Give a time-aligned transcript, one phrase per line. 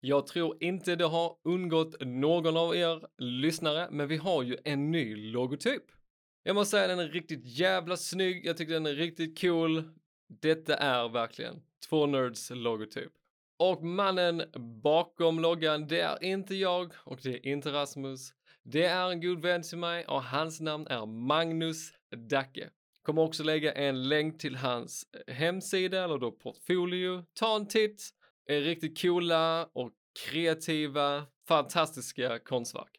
[0.00, 4.90] Jag tror inte det har undgått någon av er lyssnare, men vi har ju en
[4.90, 5.82] ny logotyp.
[6.42, 9.82] Jag måste säga den är riktigt jävla snygg, jag tycker den är riktigt cool.
[10.28, 13.12] Detta är verkligen två nerds logotyp.
[13.58, 14.42] Och mannen
[14.82, 18.32] bakom loggan, det är inte jag och det är inte Rasmus.
[18.62, 22.70] Det är en god vän till mig och hans namn är Magnus Dacke.
[23.02, 27.24] Kommer också lägga en länk till hans eh, hemsida eller då portfolio.
[27.34, 28.17] Ta en titt.
[28.50, 29.92] Är riktigt coola och
[30.26, 32.90] kreativa, fantastiska konstverk.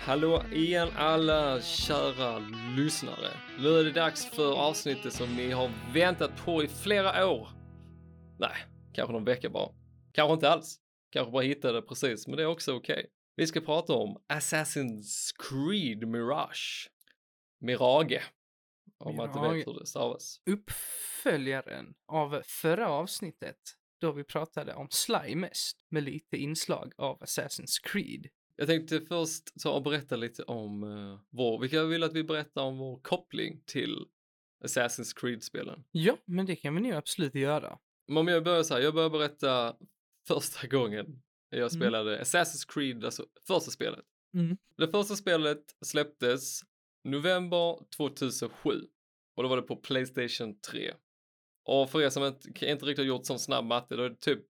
[0.00, 2.38] Hallå igen alla kära
[2.76, 3.30] lyssnare.
[3.58, 7.48] Nu är det dags för avsnittet som ni har väntat på i flera år.
[8.38, 8.56] Nej,
[8.94, 9.68] kanske någon vecka bara.
[10.12, 10.78] Kanske inte alls.
[11.10, 12.94] Kanske bara hittade det precis, men det är också okej.
[12.94, 13.06] Okay.
[13.36, 16.90] Vi ska prata om Assassin's Creed Mirage.
[17.66, 18.22] Mirage.
[18.98, 20.40] Om man inte vet hur det stavas.
[20.50, 23.58] Uppföljaren av förra avsnittet
[24.00, 28.26] då vi pratade om Sly mest med lite inslag av Assassin's Creed.
[28.56, 32.62] Jag tänkte först ta och berätta lite om uh, vår, vilka vill att vi berättar
[32.62, 34.06] om vår koppling till
[34.64, 35.84] Assassin's Creed-spelen?
[35.90, 37.78] Ja, men det kan vi nog absolut göra.
[38.06, 39.76] Men om jag börjar så här, jag börjar berätta
[40.28, 41.70] första gången jag mm.
[41.70, 42.22] spelade mm.
[42.22, 44.04] Assassin's Creed, alltså första spelet.
[44.34, 44.56] Mm.
[44.76, 46.60] Det första spelet släpptes
[47.10, 48.70] november 2007
[49.36, 50.94] och då var det på Playstation 3.
[51.68, 54.20] Och för er som inte, inte riktigt har gjort sån snabb matte, då är det
[54.20, 54.44] typ,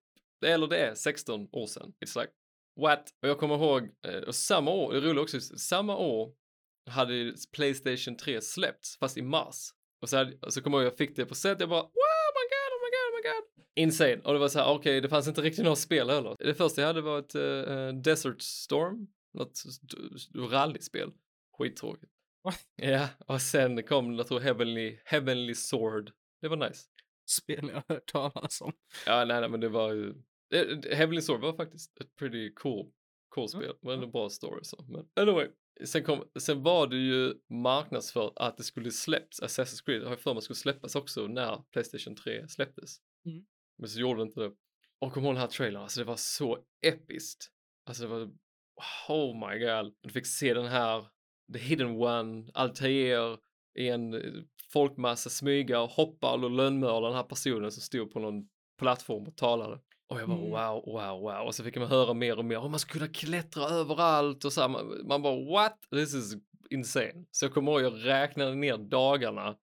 [0.46, 1.92] eller det är 16 år sedan.
[2.04, 2.32] It's like,
[2.80, 3.10] what?
[3.22, 6.32] Och jag kommer ihåg, eh, och samma år, det roliga också, samma år
[6.90, 9.70] hade Playstation 3 släppts, fast i mars.
[10.02, 11.90] Och så, hade, så kommer jag ihåg, jag fick det på set, jag bara, wow,
[11.90, 13.64] oh my god, oh my god, oh my god.
[13.84, 14.16] Insane.
[14.24, 16.36] Och det var så här, okej, okay, det fanns inte riktigt några spel heller.
[16.38, 19.62] Det första jag hade var ett uh, Desert Storm, något
[20.50, 21.12] rallyspel.
[21.58, 22.15] Skittråkigt.
[22.76, 26.12] Ja, och sen kom, jag tror, Heavenly, Heavenly Sword.
[26.40, 26.86] Det var nice.
[27.30, 28.72] Spel jag hört talas om.
[29.06, 30.14] Ja, nej, nej, men det var ju,
[30.92, 32.92] Heavenly Sword var faktiskt ett pretty cool,
[33.28, 33.76] cool spel, mm.
[33.80, 34.84] men en bra story så.
[34.88, 35.48] Men anyway,
[35.84, 40.16] sen, kom, sen var det ju marknadsfört att det skulle släppas, Assassin's Creed, jag har
[40.16, 42.96] för mig skulle släppas också när Playstation 3 släpptes.
[43.26, 43.46] Mm.
[43.78, 44.52] Men så gjorde det inte det.
[44.98, 47.50] Och kom ihåg den här trailern, alltså det var så episkt.
[47.86, 48.30] Alltså det var,
[49.08, 49.94] oh my god.
[50.02, 51.06] Du fick se den här
[51.52, 53.38] the hidden one, Altair
[53.78, 54.20] i en eh,
[54.72, 58.48] folkmassa smyga och hoppa och lönnmörda den här personen som stod på någon
[58.78, 59.80] plattform och talade.
[60.08, 60.50] Och jag bara mm.
[60.50, 61.46] wow, wow, wow.
[61.46, 62.58] Och så fick man höra mer och mer.
[62.58, 64.68] Och man skulle kunna klättra överallt och så här.
[64.68, 65.78] Man, man bara what?
[65.90, 66.36] This is
[66.70, 67.24] insane.
[67.30, 69.56] Så jag kommer ihåg jag räknade ner dagarna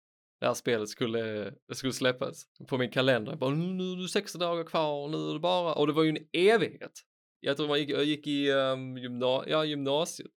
[0.44, 3.32] det här spelet skulle, skulle släppas på min kalender.
[3.32, 5.94] Jag bara nu, nu är det 60 dagar kvar, nu är det bara, och det
[5.94, 6.92] var ju en evighet.
[7.40, 10.32] Jag tror man gick, jag gick i um, gymna ja, gymnasiet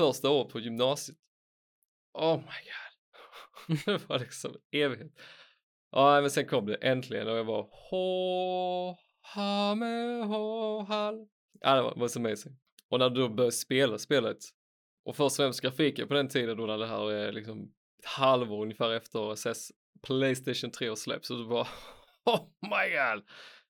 [0.00, 1.18] första året på gymnasiet.
[2.12, 3.78] Oh my god.
[3.86, 5.12] det var liksom evighet.
[5.90, 8.96] Ja, men sen kom det äntligen och jag var hå,
[9.34, 11.26] ha med hå, hall.
[11.60, 12.52] Ja, det var, var så amazing.
[12.88, 14.36] Och när du då började spela spelet
[15.04, 17.62] och först och främst grafiken på den tiden då när det här är liksom
[17.98, 19.72] ett halvår ungefär efter SS
[20.02, 21.68] Playstation 3 och släppts så du bara
[22.24, 23.24] oh my god.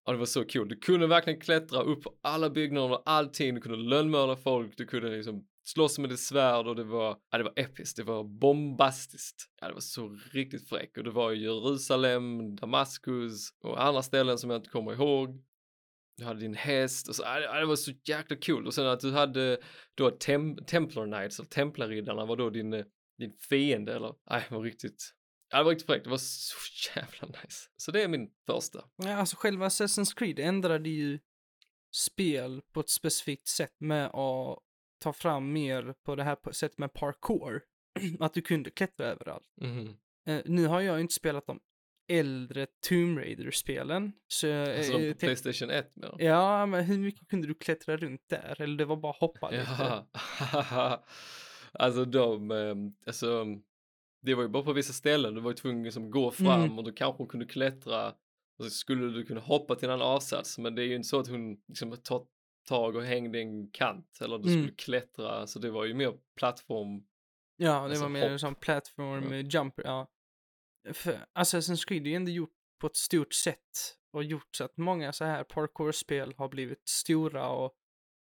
[0.04, 0.62] Ja, det var så kul.
[0.62, 0.68] Cool.
[0.68, 3.54] Du kunde verkligen klättra upp på alla byggnader och allting.
[3.54, 4.76] Du kunde lönnmörda folk.
[4.76, 8.02] Du kunde liksom slåss med ditt svärd och det var, ja, det var episkt, det
[8.02, 9.46] var bombastiskt.
[9.60, 14.38] Ja, det var så riktigt fräck och det var i Jerusalem, Damaskus och andra ställen
[14.38, 15.44] som jag inte kommer ihåg.
[16.16, 19.00] Du hade din häst och så, ja, det var så jäkla kul och sen att
[19.00, 19.58] du hade
[19.94, 22.84] då tem Templar Knights, eller Templariddarna var då din, eh,
[23.18, 25.14] din fiende eller, nej, det var riktigt,
[25.50, 26.04] Ja, det var riktigt fräckt.
[26.04, 26.56] Det var så
[26.96, 27.68] jävla nice.
[27.76, 28.84] Så det är min första.
[28.96, 31.18] Ja, alltså själva Assassin's Creed ändrade ju
[31.94, 34.58] spel på ett specifikt sätt med att
[35.00, 37.62] ta fram mer på det här sättet med parkour.
[38.20, 39.48] att du kunde klättra överallt.
[39.60, 39.88] Mm.
[40.28, 41.60] Uh, nu har jag inte spelat de
[42.08, 44.12] äldre Tomb Raider-spelen.
[44.28, 48.28] Så, alltså de på Playstation 1 med Ja, men hur mycket kunde du klättra runt
[48.28, 48.56] där?
[48.58, 49.66] Eller det var bara hoppa lite?
[49.78, 51.04] Ja.
[51.72, 53.44] alltså de, ehm, alltså
[54.22, 56.62] det var ju bara på vissa ställen, du var ju tvungen att liksom gå fram
[56.62, 56.78] mm.
[56.78, 58.08] och du kanske kunde klättra
[58.58, 61.08] och så skulle du kunna hoppa till en annan avsats men det är ju inte
[61.08, 62.26] så att hon liksom tar
[62.68, 64.62] tag och hängde i en kant eller du mm.
[64.62, 67.04] skulle klättra så det var ju mer plattform.
[67.56, 68.40] Ja, det alltså var mer hopp.
[68.40, 69.38] som plattform ja.
[69.38, 70.10] jumper, ja.
[70.92, 74.76] För Assassin's Creed är ju ändå gjort på ett stort sätt och gjort så att
[74.76, 77.74] många så här parkour-spel har blivit stora och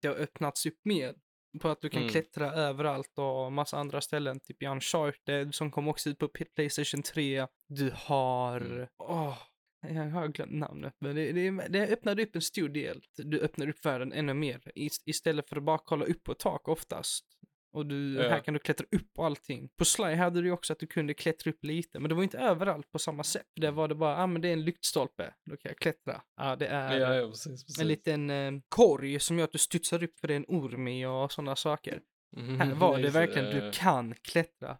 [0.01, 1.15] det har öppnats upp mer
[1.61, 2.11] på att du kan mm.
[2.11, 7.01] klättra överallt och massa andra ställen, typ i Uncharted som kom också ut på Playstation
[7.01, 7.47] 3.
[7.67, 8.87] Du har, mm.
[8.97, 9.37] oh,
[9.81, 13.01] jag har glömt namnet, men det, det, det öppnade upp en stor del.
[13.17, 14.61] Du öppnar upp världen ännu mer
[15.05, 17.25] istället för att bara kolla upp på tak oftast.
[17.73, 18.29] Och du, Ja.
[18.29, 19.69] här kan du klättra upp och allting.
[19.77, 22.37] På Sly hade du också att du kunde klättra upp lite, men det var inte
[22.37, 23.45] överallt på samma sätt.
[23.55, 26.21] Där var det bara, ah men det är en lyktstolpe, då kan jag klättra.
[26.37, 27.79] Ja, det är ja, ja, precis, precis.
[27.81, 30.87] en liten eh, korg som gör att du studsar upp för det är en orm
[30.87, 32.01] i och sådana saker.
[32.37, 33.71] Mhm, Här var det just verkligen, du ja.
[33.73, 34.77] kan klättra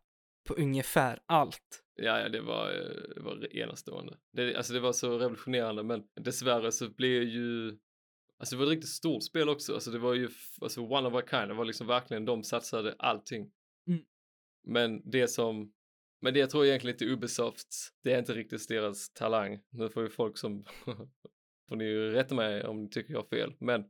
[0.47, 1.83] på ungefär allt.
[1.97, 4.17] Ja, ja, det var, eh, det var enastående.
[4.31, 7.77] Det, alltså det var så revolutionerande, men dessvärre så blev ju,
[8.38, 10.29] alltså det var ett riktigt stort spel också, alltså det var ju,
[10.61, 13.51] alltså one of a kind, det var liksom verkligen, de satsade allting.
[13.88, 13.99] Mm.
[14.63, 15.73] Men det som,
[16.21, 19.59] men det jag tror egentligen lite Ubisofts, det är inte riktigt deras talang.
[19.69, 20.65] Nu får ju folk som,
[21.69, 23.85] får ni ju rätta mig om ni tycker jag har fel, men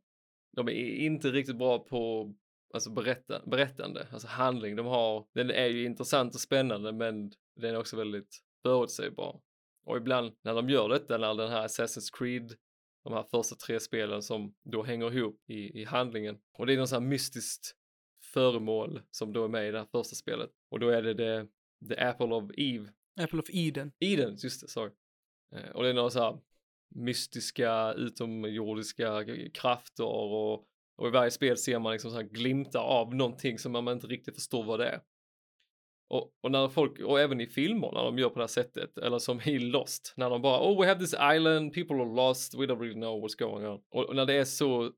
[0.56, 2.34] de är inte riktigt bra på
[2.74, 4.76] alltså berätta, berättande, alltså handling.
[4.76, 9.42] De har, den är ju intressant och spännande men den är också väldigt förutsägbar.
[9.86, 12.56] Och ibland när de gör detta, när den här Assassin's Creed,
[13.04, 16.38] de här första tre spelen som då hänger ihop i, i handlingen.
[16.58, 17.76] Och det är något sånt här mystiskt
[18.34, 20.50] föremål som då är med i det här första spelet.
[20.72, 21.48] Och då är det the,
[21.88, 22.90] the Apple of Eve.
[23.22, 23.92] Apple of Eden.
[24.00, 24.92] Eden, just det, sorry.
[25.56, 26.40] Eh, Och det är några så här
[26.96, 30.54] mystiska, utomjordiska krafter och,
[30.98, 34.08] och i varje spel ser man liksom så här glimtar av någonting som man inte
[34.08, 35.02] riktigt förstår vad det är.
[36.10, 38.98] Och, och när folk, och även i filmer när de gör på det här sättet,
[38.98, 42.54] eller som i Lost, när de bara oh we have this island, people are lost,
[42.56, 43.82] we don't really know what's going on.
[43.90, 44.92] Och, och när det är så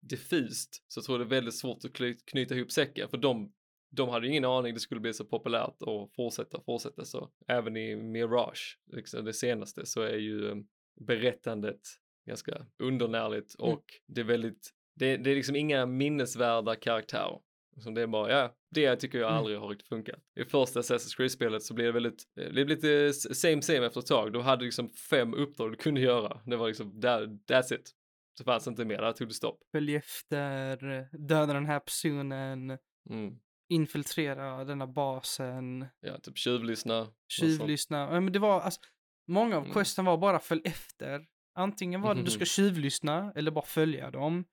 [0.00, 3.52] diffust så tror jag det är väldigt svårt att kny- knyta ihop säcken, för de,
[3.90, 7.30] de hade ju ingen aning det skulle bli så populärt och fortsätta, fortsätta så.
[7.48, 10.56] Även i Mirage, liksom det senaste, så är ju eh,
[11.00, 11.80] berättandet
[12.26, 13.80] ganska undernärligt och Mm.
[14.06, 17.38] det är väldigt, det, det är liksom inga minnesvärda karaktärer.
[17.78, 19.38] Som det är bara, ja, det tycker jag Mm.
[19.38, 20.20] aldrig har riktigt funkat.
[20.40, 24.06] I första Assassin's Creed-spelet så blev det väldigt, det blev lite same same efter ett
[24.06, 24.32] tag.
[24.32, 26.40] Du hade liksom fem uppdrag du kunde göra.
[26.46, 27.20] Det var liksom, that,
[27.50, 27.90] that's it.
[28.38, 29.58] Det fanns inte mer, där tog det stopp.
[29.72, 32.78] Följ efter, döda den här personen,
[33.10, 33.34] Mm.
[33.68, 37.06] infiltrera denna basen, Ja, typ tjuvlyssna.
[37.28, 37.98] tjuvlyssna.
[37.98, 38.80] Ja, men det var, alltså,
[39.28, 39.74] många av Mm.
[39.74, 41.26] questen var bara följ efter.
[41.54, 44.44] Antingen var det du ska tjuvlyssna eller bara följa dem.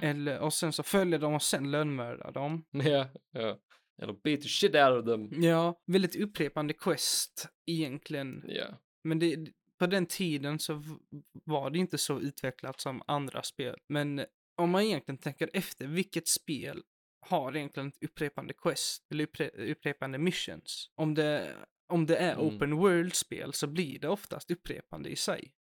[0.00, 2.64] Eller, och sen så följa dem och sen lönnmörda dem.
[2.72, 3.58] Ja, ja.
[4.02, 5.42] Eller beat the shit out of them.
[5.42, 8.44] Ja, väldigt upprepande quest egentligen.
[8.48, 8.66] Ja.
[9.04, 9.36] Men det,
[9.78, 10.82] på den tiden så
[11.44, 13.76] var det inte så utvecklat som andra spel.
[13.88, 14.24] Men
[14.56, 16.82] om man egentligen tänker efter, vilket spel
[17.26, 20.90] har egentligen ett upprepande quest eller uppre, upprepande missions?
[20.94, 21.54] Om det,
[21.88, 22.46] om det är Mm.
[22.46, 25.52] open world-spel så blir det oftast upprepande i sig.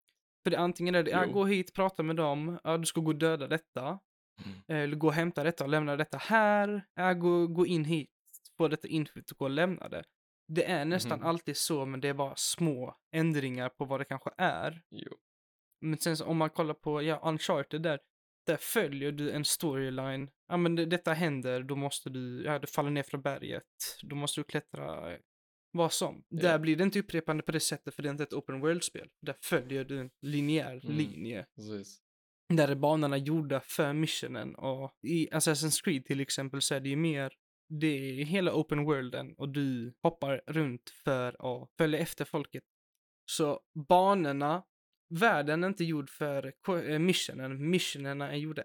[0.44, 1.32] För det antingen är det, ja, Jo.
[1.34, 4.00] gå hit, prata med dem, ja, du ska gå och döda detta.
[4.68, 6.86] Eller gå och hämta detta och lämna detta här.
[6.96, 8.10] Ja, gå, gå in hit,
[8.58, 10.04] få detta infot och gå och lämna det.
[10.48, 11.28] Det är nästan Mhm.
[11.28, 14.82] alltid så, men det är bara små ändringar på vad det kanske är.
[14.92, 15.12] Jo.
[15.82, 18.00] Men sen så, om man kollar på, ja, Uncharted där,
[18.46, 20.30] där följer du en storyline.
[20.48, 23.64] Ja, men det, detta händer, då måste du, ja, du faller ner från berget,
[24.02, 25.18] då måste du klättra,
[25.72, 26.24] vad som.
[26.30, 26.42] Ja.
[26.42, 29.10] Där blir det inte upprepande på det sättet, för det är inte ett open world-spel.
[29.22, 30.98] Där följer du en linjär Mm.
[30.98, 31.46] linje.
[31.56, 32.00] Precis.
[32.56, 36.90] Där är banorna gjorda för missionen och i Assassin's Creed till exempel så är det
[36.90, 37.34] ju mer
[37.80, 42.64] det är hela open worlden och du hoppar runt för att följa efter folket.
[43.26, 43.60] Så
[43.90, 44.64] banorna,
[45.10, 46.54] världen är inte gjord för
[46.90, 48.64] eh, missionen, missionerna är gjorda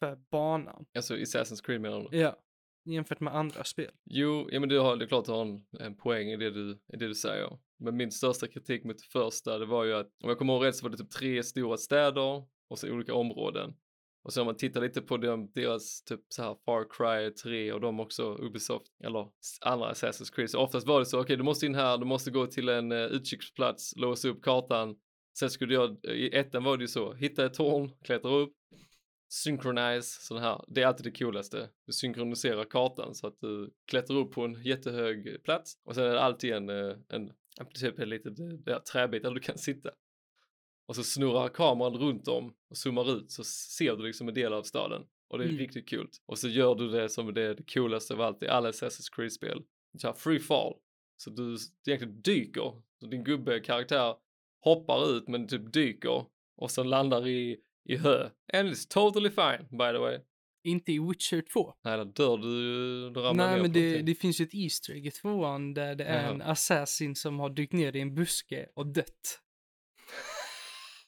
[0.00, 0.86] för banan.
[0.96, 2.18] Alltså i Assassin's Creed menar du?
[2.18, 2.36] Ja,
[2.84, 3.90] jämfört med andra spel.
[4.04, 6.50] Jo, ja men du har, det är klart du har en, en poäng i det,
[6.50, 7.58] du, i det du säger.
[7.78, 10.64] Men min största kritik mot det första, det var ju att, om jag kommer ihåg
[10.64, 13.74] rätt så var det typ tre stora städer och så olika områden.
[14.26, 17.72] Och så om man tittar lite på dem, deras typ så här Far Cry 3
[17.72, 19.28] och de också Ubisoft eller
[19.60, 20.50] andra Assassin's Creed.
[20.50, 22.92] Så oftast var det så, okej du måste in här, du måste gå till en
[22.92, 24.96] uh, utkiksplats, låsa upp kartan.
[25.38, 28.52] Sen skulle jag eh, i ettan var det ju så, hitta ett torn, klättra upp,
[29.28, 30.64] synchronize, sån här.
[30.68, 31.68] Det är alltid det coolaste.
[31.86, 36.14] Du synkroniserar kartan så att du klättrar upp på en jättehög plats och sen är
[36.14, 39.90] det alltid en, eh, en, en typ en liten träbit där du kan sitta.
[40.88, 44.52] Och så snurrar kameran runt om och zoomar ut så ser du liksom en del
[44.52, 45.02] av staden.
[45.28, 45.58] Och det är Mm.
[45.60, 46.08] riktigt kul.
[46.26, 49.08] Och så gör du det som det, är det coolaste av allt i alla Assassin's
[49.16, 49.62] Creed-spel.
[49.98, 50.74] Så här free fall.
[51.16, 52.82] Så du egentligen dyker.
[53.00, 54.14] Så din gubbe, karaktär,
[54.60, 56.24] hoppar ut men typ dyker
[56.56, 57.56] och sen landar i,
[57.88, 58.28] i hö.
[58.52, 60.18] And it's totally fine by the way.
[60.64, 61.74] Inte i Witcher 2.
[61.84, 65.06] Nej, där dör du, du ramlar Nej, men det, det finns ju ett Easter egg
[65.06, 66.34] i tvåan där det är Jaha.
[66.34, 69.40] en assassin som har dykt ner i en buske och dött.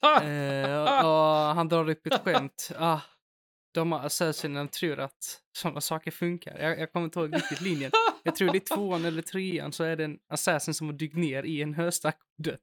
[0.23, 2.71] Eh, och han drar upp ett skämt.
[2.79, 3.01] Ah,
[3.75, 6.59] de här assassinen tror att sådana saker funkar.
[6.59, 7.91] Jag, jag kommer inte ihåg riktigt linjen.
[8.23, 11.17] Jag tror det är tvåan eller trean så är det en assassin som har dykt
[11.17, 12.61] ner i en höstack och dött.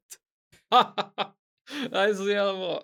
[1.90, 2.82] det är så jävla bra.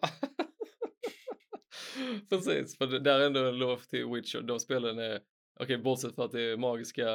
[2.29, 4.41] Precis, för det där är ändå en lov till Witcher.
[4.41, 5.21] De spelen är,
[5.63, 7.09] okej, bortsett för att det är magiska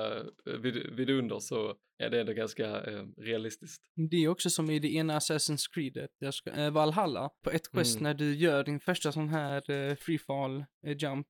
[0.46, 3.84] eh, vid, vidunder så är det ändå ganska eh, realistiskt.
[4.10, 7.30] Det är också som i det ena Assassin's Creed, jag ska, äh, Valhalla.
[7.44, 8.04] På ett quest Mm.
[8.04, 11.28] när du gör din första sån här uh, freefall uh, jump,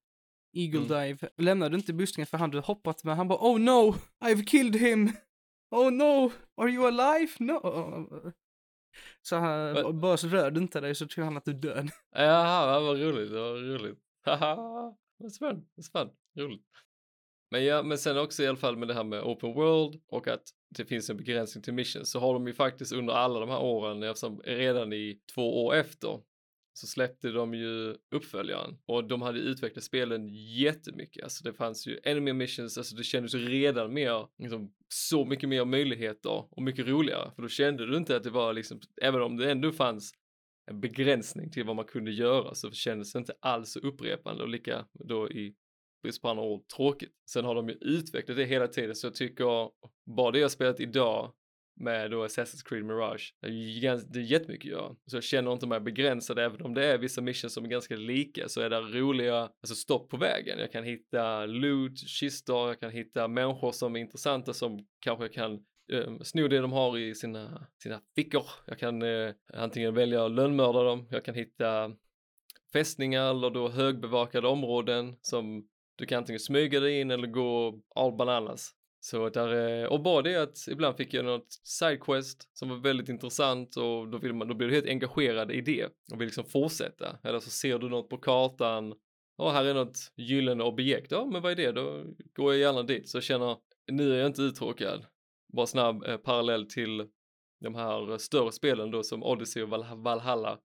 [0.57, 0.88] eagle Mm.
[1.17, 3.95] dive, lämnar du inte buskingen för han du hoppat med, han bara oh no,
[4.25, 5.12] I've killed him!
[5.71, 6.31] Oh no,
[6.62, 7.31] are you alive?
[7.39, 8.31] No!
[9.21, 11.89] Så han, Men- bara så rör du inte dig så tror han att du dör.
[12.15, 14.00] Jaha, det var roligt, det var roligt.
[14.25, 14.55] Haha,
[15.17, 16.65] vad spännande, vad spännande, roligt.
[17.51, 20.27] Men ja, men sen också i alla fall med det här med open world och
[20.27, 20.44] att
[20.75, 23.62] det finns en begränsning till missions så har de ju faktiskt under alla de här
[23.62, 26.20] åren, eftersom redan i två år efter
[26.74, 30.27] så släppte de ju uppföljaren och de hade utvecklat spelen
[30.58, 31.24] jättemycket.
[31.24, 35.50] Alltså det fanns ju ännu mer missions, alltså det kändes redan mer, liksom, så mycket
[35.50, 37.32] mer möjligheter och mycket roligare.
[37.36, 40.13] För då kände du inte att det var liksom, även om det ändå fanns
[40.72, 44.50] en begränsning till vad man kunde göra så kändes det inte alls så upprepande och
[44.50, 45.56] lika då i
[46.07, 47.13] brist på andra ord tråkigt.
[47.29, 49.69] Sen har de ju utvecklat det hela tiden så jag tycker
[50.15, 51.33] bara det jag spelat idag
[51.79, 54.95] med då Assassin's Creed Mirage, det är, jättemycket att göra.
[55.05, 57.95] Så jag känner inte mig begränsad även om det är vissa missions som är ganska
[57.95, 60.59] lika så är det roliga, alltså stopp på vägen.
[60.59, 65.33] Jag kan hitta loot, kistor, jag kan hitta människor som är intressanta som kanske jag
[65.33, 65.53] kan
[65.91, 68.45] eh, sno det de har i sina, sina fickor.
[68.65, 71.91] Jag kan eh, antingen välja att lönnmörda dem, jag kan hitta
[72.73, 75.67] fästningar eller då högbevakade områden som
[75.98, 78.74] du kan antingen smyga dig in eller gå all bananas.
[79.00, 83.75] Så där, och bara det att ibland fick jag något sidequest som var väldigt intressant
[83.77, 87.18] och då, vill man, då blir du helt engagerad i det och vill liksom fortsätta.
[87.24, 88.94] Eller så ser du något på kartan,
[89.38, 92.04] ja här är något gyllene objekt, ja men vad är det då?
[92.34, 93.58] Går jag gärna dit så jag känner,
[93.92, 95.06] nu är jag inte uttråkad.
[95.54, 97.08] Bara snabb eh, parallell till
[97.60, 99.70] de här eh, större spelen då som Odyssey och
[100.04, 100.60] Valhalla.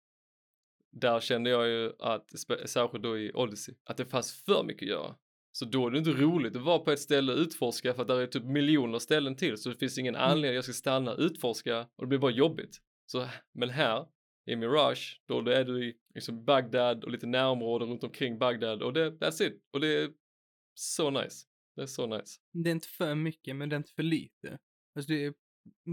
[0.93, 2.31] Där kände jag ju att,
[2.65, 5.17] särskilt då i Odyssey, att det fanns för mycket att göra.
[5.53, 8.09] Så då är det inte roligt att vara på ett ställe och utforska för att
[8.09, 11.19] där är typ miljoner ställen till så det finns ingen anledning jag ska stanna och
[11.19, 12.81] utforska och det blir bara jobbigt.
[13.07, 14.07] Så, men här
[14.47, 18.93] i Mirage, då är du i liksom Bagdad och lite närområden runt omkring Bagdad och
[18.93, 19.63] det, that's it.
[19.73, 20.11] Och det är
[20.75, 21.47] så nice.
[21.77, 22.41] Det är så nice.
[22.53, 24.59] Det är inte för mycket, men det är inte för lite.
[24.97, 25.35] Alltså det är,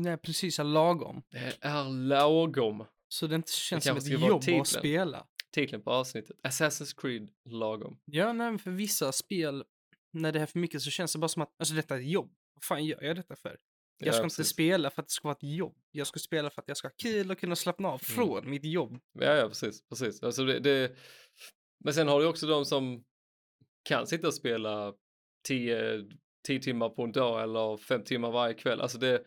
[0.03, 1.23] det är precis lagom.
[1.29, 2.85] Det är lagom.
[3.11, 4.61] Så det inte känns som kanske ett jobb titeln.
[4.61, 5.27] att spela.
[5.51, 6.37] Titeln på avsnittet.
[6.43, 7.99] Assassin's Creed lagom.
[8.05, 9.63] Ja, nej, för vissa spel,
[10.13, 12.09] när det är för mycket så känns det bara som att, alltså detta är ett
[12.09, 12.33] jobb.
[12.53, 13.57] Vad fan gör jag detta för?
[13.97, 14.53] Jag Ja, ska inte precis.
[14.53, 15.77] spela för att det ska vara ett jobb.
[15.91, 17.99] Jag ska spela för att jag ska ha kul och kunna slappna av Mm.
[18.27, 18.99] från mitt jobb.
[19.19, 20.23] Ja, ja, precis, precis.
[20.23, 20.95] Alltså det, det...
[21.83, 23.03] Men sen har du också de som
[23.83, 24.93] kan sitta och spela
[25.47, 26.05] 10
[26.47, 28.81] 10 timmar på en dag eller 5 timmar varje kväll.
[28.81, 29.23] Alltså det,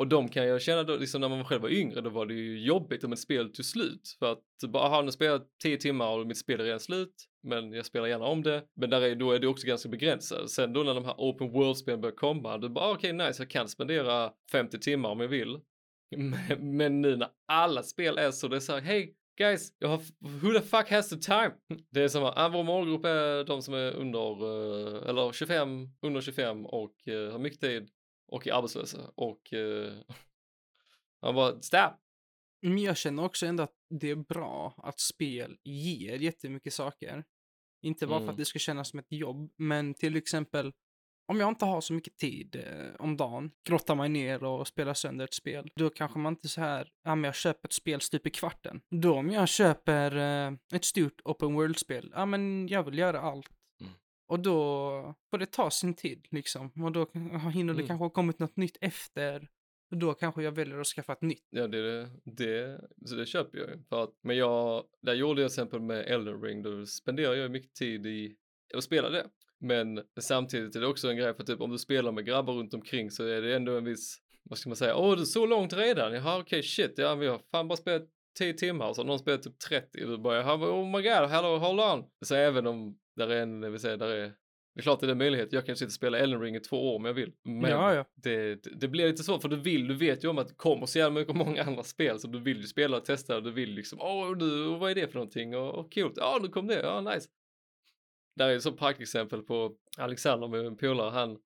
[0.00, 2.34] och de kan jag känna då, liksom när man själv var yngre, då var det
[2.34, 4.16] ju jobbigt om ett spel tog slut.
[4.18, 6.80] För att typ bara, aha, nu spelar jag 10 timmar och mitt spel är redan
[6.80, 8.62] slut, men jag spelar gärna om det.
[8.76, 10.50] Men där är, då är det också ganska begränsat.
[10.50, 13.50] Sen då när de här open world-spelen börjar komma, då bara, okej, okej, nice, jag
[13.50, 15.60] kan spendera 50 timmar om jag vill.
[16.16, 19.88] Men, men nu när alla spel är så, det är så här, hej guys, jag
[19.88, 21.50] har, who the fuck has the time?
[21.90, 25.88] Det är som att, ah, vår målgrupp är de som är under, eh, eller 25,
[26.02, 27.88] under 25 och eh, har mycket tid
[28.30, 29.92] och är arbetslösa och uh,
[31.22, 31.96] man bara, stop!
[32.62, 37.24] Men jag känner också ändå att det är bra att spel ger jättemycket saker.
[37.82, 38.30] Inte bara för Mm.
[38.32, 40.72] att det ska kännas som ett jobb, men till exempel
[41.26, 44.94] om jag inte har så mycket tid eh, om dagen, grottar mig ner och spelar
[44.94, 48.00] sönder ett spel, då kanske man inte så här, ja men jag köper ett spel
[48.00, 48.80] stup i kvarten.
[48.90, 53.50] Då om jag köper eh, ett stort open world-spel, ja men jag vill göra allt.
[54.30, 56.72] Och då får det ta sin tid liksom.
[56.84, 57.06] Och då
[57.54, 57.86] hinner det Mm.
[57.86, 59.48] kanske ha kommit något nytt efter.
[59.90, 61.46] Och då kanske jag väljer att skaffa ett nytt.
[61.50, 63.82] Ja, det, det, så det köper jag ju.
[63.88, 67.50] För att, men jag, där gjorde jag till exempel med Elden Ring, då spenderar jag
[67.50, 68.36] mycket tid i
[68.74, 69.26] att spela det.
[69.60, 72.74] Men samtidigt är det också en grej för typ om du spelar med grabbar runt
[72.74, 75.46] omkring så är det ändå en viss, vad ska man säga, åh det är så
[75.46, 78.02] långt redan, jaha okej shit, ja vi har fan bara spelat
[78.38, 81.28] 10 timmar och så har någon spelat typ 30 och du bara, oh my god,
[81.30, 82.04] hello, hold on.
[82.24, 84.32] Så även om där är en, det vill säga, där är
[84.74, 86.60] det är klart det är en möjlighet, jag kan sitta och spela Elden Ring i
[86.60, 87.32] två år om jag vill.
[87.44, 88.04] Men Ja, ja.
[88.14, 90.54] Det, det, det blir lite svårt för du vill, du vet ju om att det
[90.54, 93.42] kommer så jävla mycket många andra spel så du vill ju spela och testa och
[93.42, 96.48] du vill liksom, åh du, vad är det för någonting och, och coolt, ja nu
[96.48, 97.28] kom det, ja nice.
[98.36, 101.38] Där är ett sånt praktexempel på Alexander med en polare, han,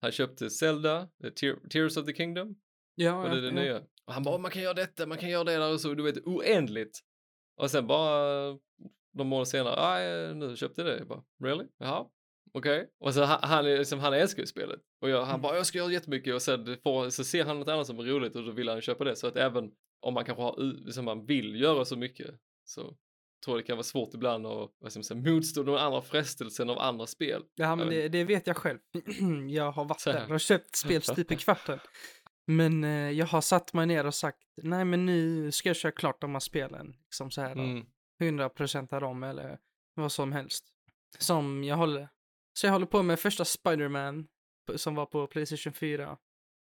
[0.00, 2.56] han köpte Zelda, eh, Tear, Tears of the Kingdom,
[2.94, 3.54] Ja, och det är det ja.
[3.54, 3.82] nya.
[4.06, 6.02] Och han bara, man kan göra detta, man kan göra det där och så, du
[6.02, 7.00] vet, oändligt.
[7.56, 8.58] Och sen bara,
[9.16, 10.98] några månader senare, nej, nu köpte jag det.
[10.98, 11.64] Jag bara, really?
[11.78, 12.06] Jaha,
[12.54, 12.88] okej.
[13.00, 14.80] Och så han, liksom, han älskar ju spelet.
[15.02, 15.40] Och jag, han Mm.
[15.42, 18.02] bara, jag ska göra jättemycket och sen får, så ser han något annat som är
[18.04, 19.16] roligt och då vill han köpa det.
[19.16, 19.70] Så att även
[20.00, 20.56] om man kanske har,
[20.86, 22.96] liksom man vill göra så mycket så
[23.44, 26.70] tror det kan vara svårt ibland att vad ska man säga, motstå de andra frestelsen
[26.70, 27.42] av andra spel.
[27.54, 28.78] Ja, men Jag det, det vet jag själv.
[29.50, 31.78] jag har varit där och köpt spel stup i kvarten.
[32.46, 35.92] Men eh, jag har satt mig ner och sagt, nej men nu ska jag köra
[35.92, 36.94] klart de här spelen.
[37.04, 37.86] Liksom så här, Mm.
[38.20, 39.58] 100% av dem eller
[39.94, 40.64] vad som helst.
[41.18, 42.08] Som jag håller,
[42.52, 44.26] så jag håller på med första Spider-Man
[44.76, 46.18] som var på Playstation 4.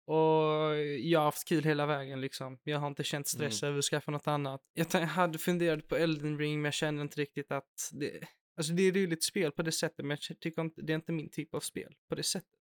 [0.08, 2.60] Och jag har haft kul hela vägen liksom.
[2.64, 4.62] Jag har inte känt stress över att skaffa något annat.
[4.74, 8.84] Jag hade funderat på Elden Ring men jag kände inte riktigt att det, alltså det
[8.84, 11.54] är roligt spel på det sättet men jag tycker inte, det är inte min typ
[11.54, 12.60] av spel på det sättet.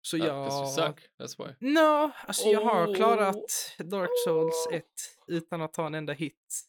[0.00, 0.48] Så Ja, jag...
[0.48, 1.68] 'cause you suck, that's why.
[1.72, 4.84] No, alltså jag har klarat Dark Souls 1
[5.26, 6.68] utan att ta en enda hit.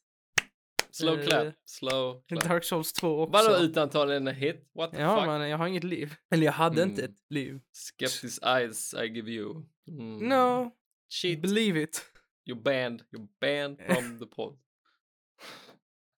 [0.95, 2.43] Slow Eh, clap, slow clap.
[2.43, 3.31] Dark Souls 2 också.
[3.31, 4.69] Vadå utan ta en hit?
[4.73, 5.25] What the Ja, fuck?
[5.27, 6.15] men jag har inget liv.
[6.31, 7.11] Eller jag hade inte Mm.
[7.11, 7.59] ett liv.
[7.71, 9.63] Skeptics eyes I give you.
[9.87, 10.17] Mm.
[10.29, 10.71] No,
[11.09, 11.41] Shit.
[11.41, 12.05] believe it.
[12.49, 13.01] You're banned.
[13.11, 14.57] You're banned from the pod.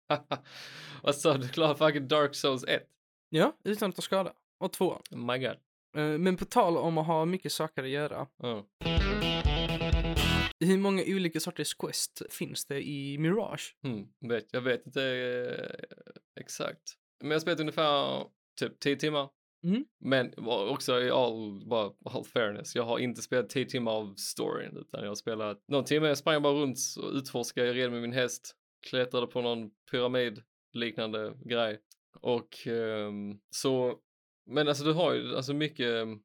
[1.04, 1.48] Vad sa du?
[1.48, 2.84] Klar fucking Dark Souls 1?
[3.30, 4.34] Ja, utan att ta skada.
[4.60, 5.02] Och två.
[5.12, 5.58] Oh my god.
[5.98, 8.28] Eh, Men på tal om att ha mycket saker att göra.
[8.38, 8.66] Ja.
[10.60, 13.76] Hur många olika sorters quest finns det i Mirage?
[13.84, 16.82] Hmm, vet, jag vet inte eh, exakt.
[17.22, 18.26] Men jag spelat ungefär
[18.60, 19.30] typ 10 timmar.
[19.64, 19.86] Mm.
[20.00, 24.78] Men också i all, bara all fairness, jag har inte spelat 10 timmar av storyn
[24.78, 28.02] utan jag har spelat någon timme, jag sprang bara runt och utforskade, jag red med
[28.02, 28.56] min häst,
[28.90, 30.42] klättrade på någon pyramid
[30.74, 31.80] liknande grej.
[32.22, 34.00] Och ehm, så,
[34.46, 36.20] men alltså du har ju alltså mycket, ehm,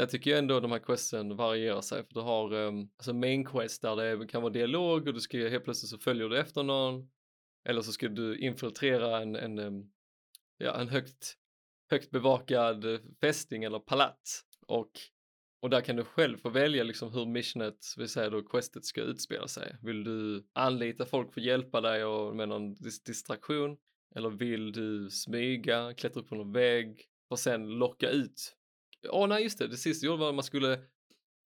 [0.00, 3.44] där tycker jag ändå de här questen varierar sig för du har um, alltså main
[3.44, 6.62] quest där det kan vara dialog och du ska helt plötsligt så följer du efter
[6.62, 7.10] någon
[7.68, 9.92] eller så ska du infiltrera en, en, um,
[10.58, 11.36] ja, en högt,
[11.90, 12.84] högt bevakad
[13.20, 14.90] fästning eller palats och,
[15.62, 19.00] och där kan du själv få välja liksom hur missionet, vill säga då questet ska
[19.00, 19.76] utspela sig.
[19.82, 23.76] Vill du anlita folk för att hjälpa dig och med någon dis- distraktion
[24.14, 28.56] eller vill du smyga, klättra upp på någon vägg och sen locka ut
[29.08, 30.78] Åh nej just det, det sista du gjorde var att man skulle,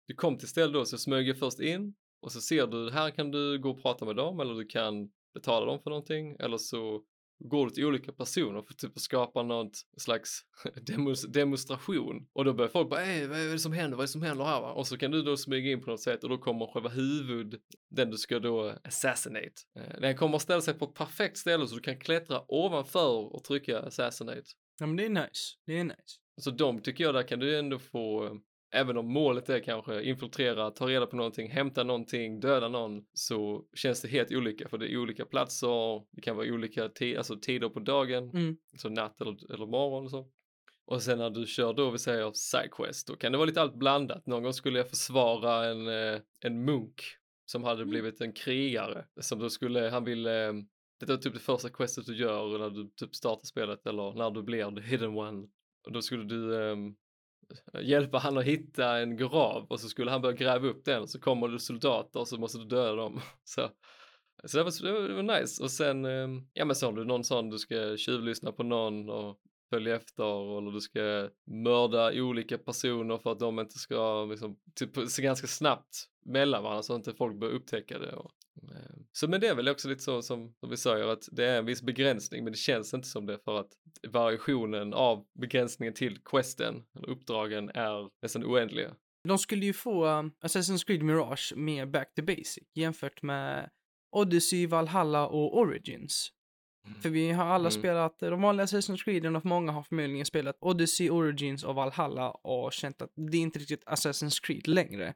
[0.06, 3.10] du kom till ställe då så smög jag först in och så ser du, här
[3.10, 6.58] kan du gå och prata med dem eller du kan betala dem för någonting eller
[6.58, 7.04] så
[7.38, 10.40] går du till olika personer för typ att skapa något slags
[10.82, 14.06] demos, demonstration och då börjar folk bara, Ej, vad är det som händer, vad är
[14.06, 14.72] det som händer här va?
[14.72, 17.60] Och så kan du då smyga in på något sätt och då kommer själva huvud,
[17.90, 19.54] den du ska då assassinate.
[19.76, 23.34] Eh, den kommer att ställa sig på ett perfekt ställe så du kan klättra ovanför
[23.34, 24.44] och trycka assassinate.
[24.78, 25.54] Ja, men det är nice.
[25.66, 26.23] Det är nice.
[26.36, 28.36] Så de tycker jag där kan du ändå få,
[28.72, 33.64] även om målet är kanske infiltrera, ta reda på någonting, hämta någonting, döda någon, så
[33.74, 36.84] känns det helt olika för det är olika platser, det kan vara olika
[37.18, 38.56] alltså tider på dagen, Mm.
[38.76, 40.28] så natt eller, eller morgon och så.
[40.86, 43.74] Och sen när du kör då, vi säger sidequest, då kan det vara lite allt
[43.74, 44.26] blandat.
[44.26, 47.02] Någon gång skulle jag försvara en, eh, en munk
[47.46, 47.90] som hade Mm.
[47.90, 50.52] blivit en krigare, som då skulle, han ville,
[51.00, 54.30] det är typ det första questet du gör när du typ startar spelet eller när
[54.30, 55.46] du blir the hidden one.
[55.84, 56.94] Och då skulle du ehm,
[57.82, 61.10] hjälpa han att hitta en grav och så skulle han börja gräva upp den och
[61.10, 63.20] så kommer det soldater och så måste du döda dem.
[63.44, 63.70] Så,
[64.44, 65.62] så det, var, det, var, nice.
[65.62, 69.10] Och sen, ehm, ja men så har du någon sån, du ska tjuvlyssna på någon
[69.10, 74.56] och följa efter eller du ska mörda olika personer för att de inte ska liksom,
[74.74, 78.12] typ, ganska snabbt mellan varandra så att inte folk börjar upptäcka det.
[78.12, 78.30] Och,
[79.12, 81.58] så men det är väl också lite så som, som vi säger att det är
[81.58, 83.68] en viss begränsning men det känns inte som det för att
[84.08, 88.94] variationen av begränsningen till questen eller uppdragen är nästan oändliga.
[89.28, 93.70] De skulle ju få um, Assassin's Creed Mirage mer back to basic jämfört med
[94.16, 96.30] Odyssey, Valhalla och Origins.
[97.02, 97.70] För vi har alla Mm.
[97.70, 102.72] spelat de vanliga Assassin's Creed och många har förmodligen spelat Odyssey, Origins och Valhalla och
[102.72, 105.14] känt att det är inte riktigt Assassin's Creed längre.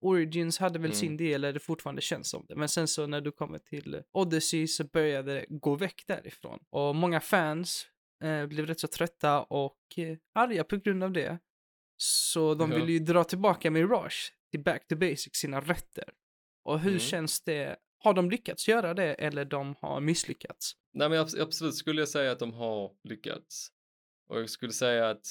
[0.00, 0.96] Origins hade väl Mm.
[0.96, 4.66] sin del det fortfarande känns som det, men sen så när du kommer till Odyssey
[4.66, 6.58] så började det gå väck därifrån.
[6.70, 7.86] Och många fans
[8.24, 11.38] eh, blev rätt så trötta och eh, arga på grund av det.
[11.96, 12.76] Så de Ja.
[12.78, 16.04] vill ju dra tillbaka Mirage till back to basic, sina rötter.
[16.64, 17.00] Och hur Mm.
[17.00, 17.76] känns det?
[18.02, 20.72] Har de lyckats göra det eller de har misslyckats?
[20.92, 23.68] Nej men abs- absolut skulle jag säga att de har lyckats.
[24.28, 25.26] Och jag skulle säga att,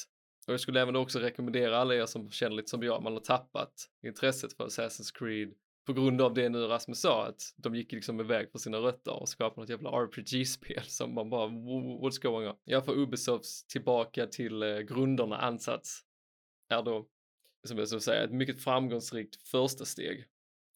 [0.50, 3.20] och jag skulle även också rekommendera alla er som känner lite som jag, man har
[3.20, 5.54] tappat intresset för Assassin's Creed
[5.86, 9.14] på grund av det nu Rasmus sa, att de gick liksom iväg på sina rötter
[9.14, 12.56] och skapade något jävla RPG-spel som man bara, what's going on?
[12.64, 16.02] Jag får Ubisofts tillbaka till eh, grunderna ansats
[16.70, 17.08] är då,
[17.68, 20.26] som jag skulle säga, ett mycket framgångsrikt första steg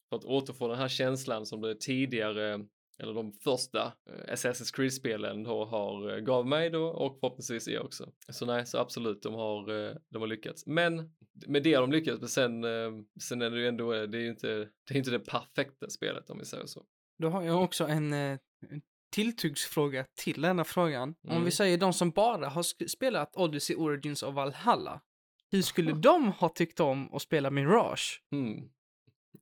[0.08, 2.66] för att återfå den här känslan som det tidigare
[2.98, 7.82] eller de första eh, Assassin's Creed-spelen då har eh, gav mig då och förhoppningsvis er
[7.82, 8.12] också.
[8.28, 10.66] Så nej, så absolut, de har, eh, de har lyckats.
[10.66, 11.14] Men
[11.46, 12.64] med det har de lyckats, men sen,
[13.20, 14.48] sen är det ju ändå, det är ju inte
[14.88, 16.84] det, är inte det perfekta spelet om vi säger så.
[17.18, 18.38] Då har jag också en eh,
[19.12, 21.14] tilltuggsfråga till denna frågan.
[21.22, 21.44] Om Mm.
[21.44, 25.00] vi säger de som bara har spelat Odyssey Origins och Valhalla.
[25.50, 28.22] Hur skulle de ha tyckt om att spela Mirage?
[28.30, 28.70] Hmm.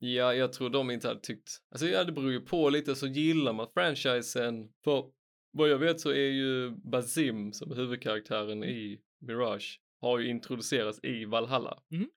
[0.05, 3.07] Ja, jag tror de inte hade tyckt, alltså ja, det beror ju på lite, så
[3.07, 5.11] gillar man franchisen, för
[5.51, 10.99] vad jag vet så är ju Bazim som är huvudkaraktären i Mirage, har ju introducerats
[11.03, 11.83] i Valhalla.
[11.91, 12.09] Mm.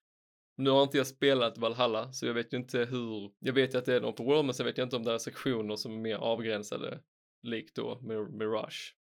[0.57, 3.79] Nu har inte jag spelat Valhalla, så jag vet ju inte hur, jag vet ju
[3.79, 5.77] att det är en open world, men sen vet jag inte om det är sektioner
[5.77, 7.01] som är mer avgränsade,
[7.43, 8.97] likt då Mir- Mirage.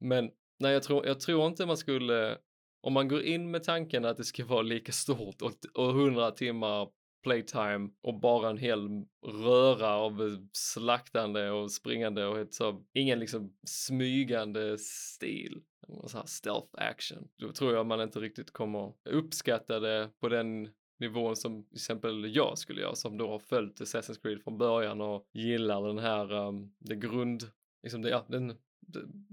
[0.00, 2.38] Men nej, jag tror, jag tror inte man skulle,
[2.82, 6.30] om man går in med tanken att det ska vara lika stort och, och 100
[6.30, 6.88] timmar
[7.22, 8.88] playtime och bara en hel
[9.26, 15.62] röra av eh, slaktande och springande och ett så, ingen liksom smygande stil.
[16.06, 17.28] Så här stealth action.
[17.36, 22.36] Då tror jag man inte riktigt kommer uppskatta det på den nivån som till exempel
[22.36, 26.32] jag skulle göra som då har följt Assassin's Creed från början och gillar den här,
[26.32, 27.50] um, det grund,
[27.82, 28.56] liksom det, ja, den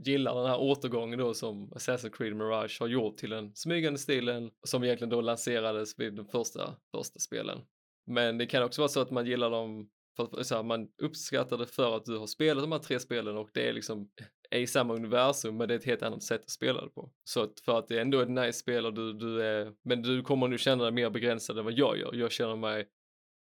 [0.06, 4.52] gillar den här återgången då som Assassin's Creed Mirage har gjort till den smygande stilen
[4.64, 7.62] som egentligen då lanserades vid de första, första spelen.
[8.08, 10.88] Men det kan också vara så att man gillar dem för att så här, man
[11.02, 14.10] uppskattar det för att du har spelat de här tre spelen och det är liksom
[14.50, 17.12] är i samma universum men det är ett helt annat sätt att spela det på.
[17.24, 20.02] Så att för att det ändå är ett nice spel och du, du är, men
[20.02, 22.14] du kommer nu känna dig mer begränsad än vad jag gör.
[22.14, 22.88] Jag känner mig,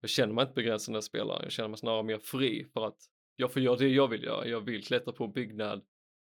[0.01, 2.87] jag känner mig inte begränsad när jag spelar, jag känner mig snarare mer fri för
[2.87, 2.97] att
[3.35, 4.47] jag får göra det jag vill göra.
[4.47, 5.81] Jag vill klättra på en byggnad,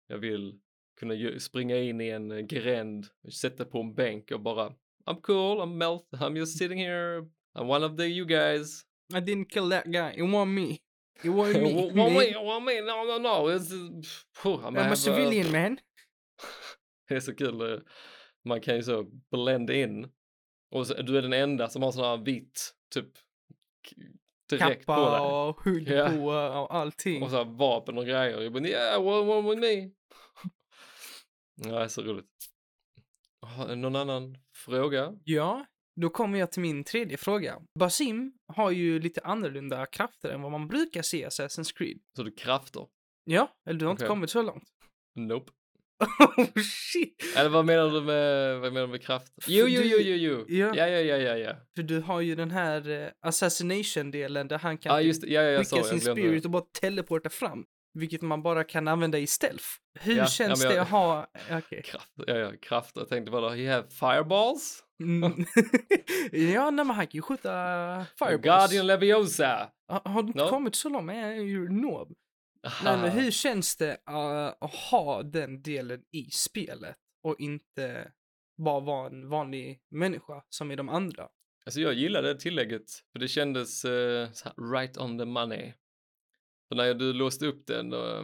[0.07, 0.59] jag vill
[0.99, 3.05] kunna springa in i en gränd,
[3.41, 4.73] sätta på en bänk och bara
[5.05, 8.83] I'm cool, I'm melt, I'm just sitting here, I'm one of the you guys.
[9.13, 10.79] I didn't kill that guy, it wasn't me.
[11.23, 11.73] It wasn't me.
[11.73, 12.13] What man.
[12.17, 12.35] me?
[12.35, 12.81] What me?
[12.81, 13.47] No, no, no.
[13.55, 15.77] It's, uh, I'm, I'm a civilian man.
[17.07, 17.61] Det är så kul.
[17.73, 17.79] eh,
[18.45, 20.07] Man kan ju så blenda in.
[20.71, 23.09] Och så, du är den enda som har sån här vit, typ,
[24.49, 25.01] direkt på dig.
[25.05, 26.09] Kappa och Ja.
[26.09, 26.25] på
[26.61, 27.23] och allting.
[27.23, 28.41] Och så här vapen och grejer.
[28.41, 29.89] Jag bara, yeah, what, what with me?
[31.69, 32.29] ja, det är så roligt.
[33.75, 35.13] Någon annan fråga?
[35.23, 35.65] Ja,
[36.01, 37.61] då kommer jag till min tredje fråga.
[37.79, 41.97] Basim har ju lite annorlunda krafter än vad man brukar se i Assassin's Creed.
[42.17, 42.87] Så du krafter?
[43.23, 44.09] Ja, eller du har inte Okej.
[44.09, 44.63] kommit så långt.
[45.15, 45.51] Nope.
[46.37, 47.33] oh shit!
[47.37, 49.33] Eller vad menar du med, vad menar du med kraft?
[49.47, 50.45] Jo, jo, jo, jo, jo.
[50.47, 50.75] Ja.
[50.75, 51.55] Ja, ja, ja, ja, ja.
[51.75, 55.23] För du har ju den här eh, assassination-delen där han kan Ja, typ just.
[55.23, 57.65] Ja, ja, sa skicka sin spirit och bara teleporta fram.
[57.93, 59.65] Vilket man bara kan använda i stealth.
[59.99, 61.27] Hur Ja, ja, känns men jag- det att ha...
[61.51, 61.81] Okej.
[61.83, 62.91] Kraft, ja, ja, kraft.
[62.95, 64.83] Jag tänkte bara, he have fireballs?
[65.03, 65.45] Mm.
[66.31, 67.49] ja, nej, men han kan ju skjuta
[68.19, 68.41] fireballs.
[68.43, 69.71] Guardian Leviosa!
[69.87, 70.49] Ha- Har du inte No.
[70.49, 71.11] kommit så långt?
[71.69, 72.13] Noob.
[72.83, 78.11] Nej, men hur känns det uh, att ha den delen i spelet och inte
[78.57, 81.27] bara vara en vanlig människa som är de andra?
[81.65, 85.73] Alltså jag gillade det tillägget, för det kändes eh, här, right on the money.
[86.67, 88.23] För när du låste upp den, eh,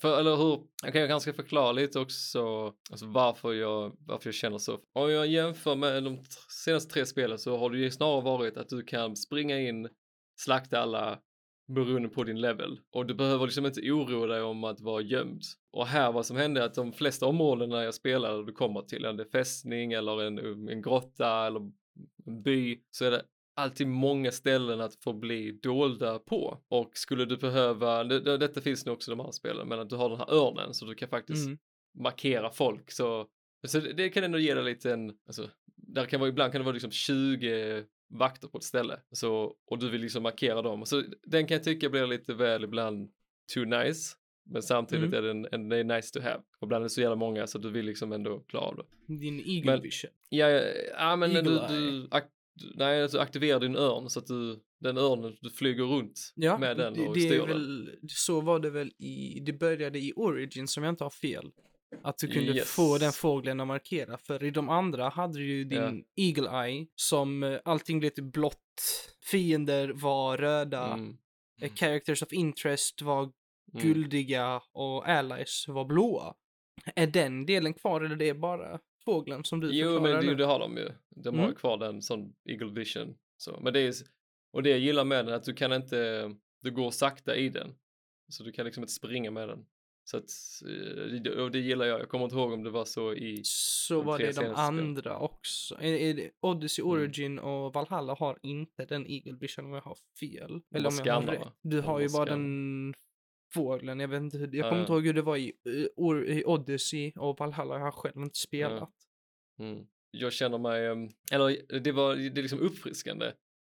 [0.00, 4.34] för, eller hur, jag kan jag kanske förklara lite också alltså varför, jag, varför jag
[4.34, 4.80] känner så.
[4.92, 6.18] Om jag jämför med de
[6.64, 9.88] senaste tre spelen så har det ju snarare varit att du kan springa in,
[10.40, 11.18] slakta alla
[11.68, 12.80] beroende på din level.
[12.92, 15.42] Och du behöver liksom inte oroa dig om att vara gömd.
[15.72, 19.04] Och här vad som hände är att de flesta områdena jag spelade du kommer till,
[19.04, 21.60] en fästning eller en, en grotta eller
[22.26, 23.22] en by, så är det
[23.58, 26.58] alltid många ställen att få bli dolda på.
[26.68, 29.80] Och skulle du behöva, det, det, detta finns nog också i de här spelen, men
[29.80, 31.58] att du har den här örnen så du kan faktiskt Mm.
[31.98, 32.90] markera folk.
[32.90, 33.26] Så,
[33.66, 36.60] så det, det kan ändå ge dig lite en, alltså, där kan vara, ibland kan
[36.60, 39.00] det vara liksom 20 vakter på ett ställe.
[39.12, 40.86] Så, och du vill liksom markera dem.
[40.86, 43.10] Så den kan jag tycka blir lite väl ibland
[43.54, 44.14] too nice.
[44.50, 45.24] Men samtidigt Mm.
[45.24, 46.42] är den, en, det är nice to have.
[46.60, 49.14] Och ibland är det så jävla många så du vill liksom ändå klara av det.
[49.14, 50.10] Din eagle Men- vision.
[50.28, 50.62] Ja, ja,
[50.98, 52.08] ja men du, du,
[52.74, 56.76] nej, alltså aktiverar din örn så att du, den örnen, du flyger runt Ja, med
[56.76, 60.84] den och det styr väl, så var det väl i, det började i Origin som
[60.84, 61.50] jag inte har fel.
[62.02, 62.70] Att du kunde Yes.
[62.76, 66.86] få den fågeln att markera, för i de andra hade du ju din Eagle Eye
[66.94, 71.16] som eh, allting blev till blått, fiender var röda, Mm.
[71.62, 73.82] eh, characters of interest var Mm.
[73.82, 76.34] guldiga och allies var blåa.
[76.94, 78.78] Är den delen kvar eller det är bara
[79.12, 80.88] fågeln som du Jo, men det, det har de ju.
[81.16, 81.56] De har Mm.
[81.56, 83.14] kvar den som Eagle Vision.
[83.36, 83.92] Så, men det är,
[84.52, 86.30] och det jag gillar med den är att du kan inte,
[86.62, 87.74] du går sakta i den.
[88.28, 89.66] Så du kan liksom inte springa med den.
[90.04, 90.24] Så att,
[90.66, 92.00] eh, det- och det gillar jag.
[92.00, 95.76] Jag kommer inte ihåg om det var så i, Så var det de andra också.
[95.80, 96.92] Är det Odyssey, Mm.
[96.92, 100.60] Origin och Valhalla har inte den Eagle Vision om jag har fel.
[100.74, 101.48] Eller om jag har rätt.
[101.62, 102.94] Du har ju bara den
[103.54, 104.00] fågeln.
[104.00, 105.52] Jag vet inte jag Ja, kommer inte ihåg hur det var i,
[106.26, 107.74] i Odyssey och Valhalla.
[107.74, 108.90] Jag har själv inte spelat.
[109.58, 109.86] mm.
[110.10, 113.32] jag känner mig, em, eller det var, det är liksom uppfriskande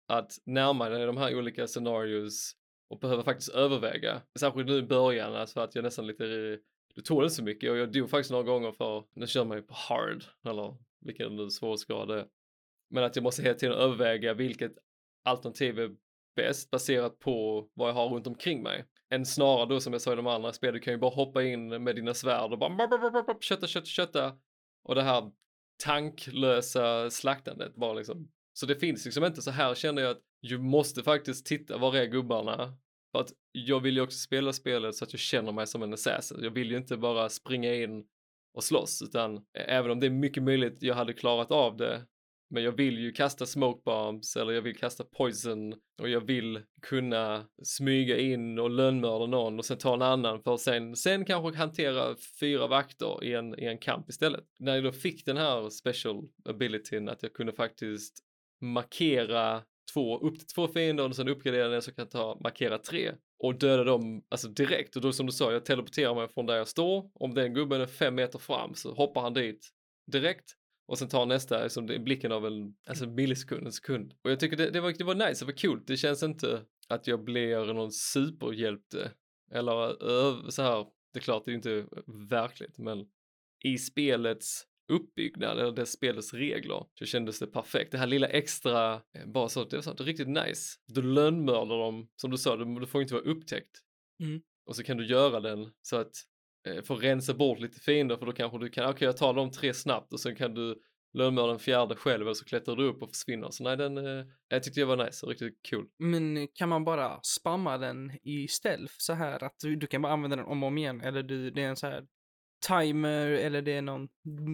[0.09, 2.53] att närma dig de här olika scenarios
[2.91, 4.23] och behöver faktiskt överväga.
[4.39, 6.25] Särskilt nu i början, alltså att jag nästan lite,
[6.95, 9.57] det tål inte så mycket och jag dog faktiskt några gånger för, nu kör man
[9.57, 12.27] ju på hard, eller vilken nu svårighetsgrad det är.
[12.91, 14.73] Men att jag måste hela tiden överväga vilket
[15.25, 15.97] alternativ är
[16.37, 18.85] bäst baserat på vad jag har runt omkring mig.
[19.11, 21.43] Än snarare då som jag sa i de andra spelen, du kan ju bara hoppa
[21.43, 24.33] in med dina svärd och bara kötta, kötta, kötta.
[24.85, 25.31] Och det här
[25.85, 28.29] tanklösa slaktandet bara liksom.
[28.53, 31.97] Så det finns liksom inte så här känner jag att du måste faktiskt titta var
[31.97, 32.77] är gubbarna.
[33.13, 35.93] För att jag vill ju också spela spelet så att jag känner mig som en
[35.93, 36.39] assassin.
[36.43, 38.07] Jag vill ju inte bara springa in
[38.55, 42.07] och slåss utan även om det är mycket möjligt jag hade klarat av det
[42.51, 46.61] men jag vill ju kasta smoke bombs eller jag vill kasta poison och jag vill
[46.83, 51.25] kunna smyga in och lönnmörda någon och sen ta en annan för att sen, sen
[51.25, 54.45] kanske hantera fyra vakter i en, i en kamp istället.
[54.59, 58.19] När jag då fick den här special abilityn att jag kunde faktiskt
[58.61, 59.63] markera
[59.95, 63.13] två, upp till två fiender och sen uppgradera den så kan jag ta markera tre
[63.39, 64.97] och döda dem alltså direkt.
[64.97, 67.11] Och då som du sa jag teleporterar mig från där jag står.
[67.15, 69.69] Om den gubben är fem meter fram så hoppar han dit
[70.13, 70.55] direkt
[70.89, 74.15] och sen tar nästa som liksom, blicken av en alltså millisekund, en sekund.
[74.23, 75.83] Och jag tycker det, det, var, det var nice, det var kul.
[75.87, 79.11] Det känns inte att jag blir någon superhjälte
[79.53, 80.87] eller så här.
[81.13, 81.87] Det är klart, det är inte
[82.31, 83.07] verkligt, men
[83.65, 87.93] i spelets uppbyggnad eller det spelets regler så kändes det perfekt.
[87.93, 90.79] Det här lilla extra, eh, bara så, det var så, det riktigt nice.
[90.87, 93.83] Du lönnmördar dem, som du sa, du, du får inte vara upptäckt.
[94.23, 94.43] Mm.
[94.67, 96.13] Och så kan du göra den så att
[96.67, 99.35] eh, få rensa bort lite fiender för då kanske du kan, okej okay, jag tar
[99.35, 102.85] de tre snabbt och sen kan du lönnmörda den fjärde själv eller så klättrar du
[102.85, 103.51] upp och försvinner.
[103.51, 105.87] Så nej, den, eh, jag tyckte det var nice och riktigt kul.
[105.99, 110.13] Men kan man bara spamma den i stealth så här att du, du kan bara
[110.13, 112.07] använda den om och om igen eller du, det är en så här
[112.69, 114.09] timer eller det är någon,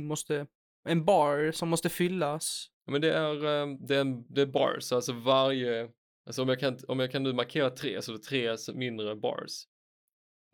[0.09, 0.47] måste,
[0.89, 2.67] en bar som måste fyllas?
[2.87, 5.91] Ja, men det är, eh, det är, det är bars, alltså varje,
[6.27, 9.17] alltså om jag kan, om jag kan nu markera tre så det är tre mindre
[9.17, 9.65] bars.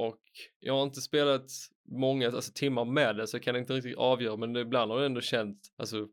[0.00, 0.20] Och
[0.58, 1.50] jag har inte spelat
[1.88, 5.06] många alltså, timmar med det så jag kan inte riktigt avgöra men ibland har jag
[5.06, 6.08] ändå känt, alltså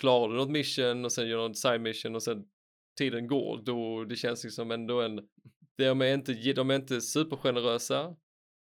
[0.00, 2.44] klarar du något mission och sen gör du något side mission och sen
[2.98, 5.28] tiden går, då det känns liksom ändå en,
[5.76, 8.16] de är inte, de är inte supergenerösa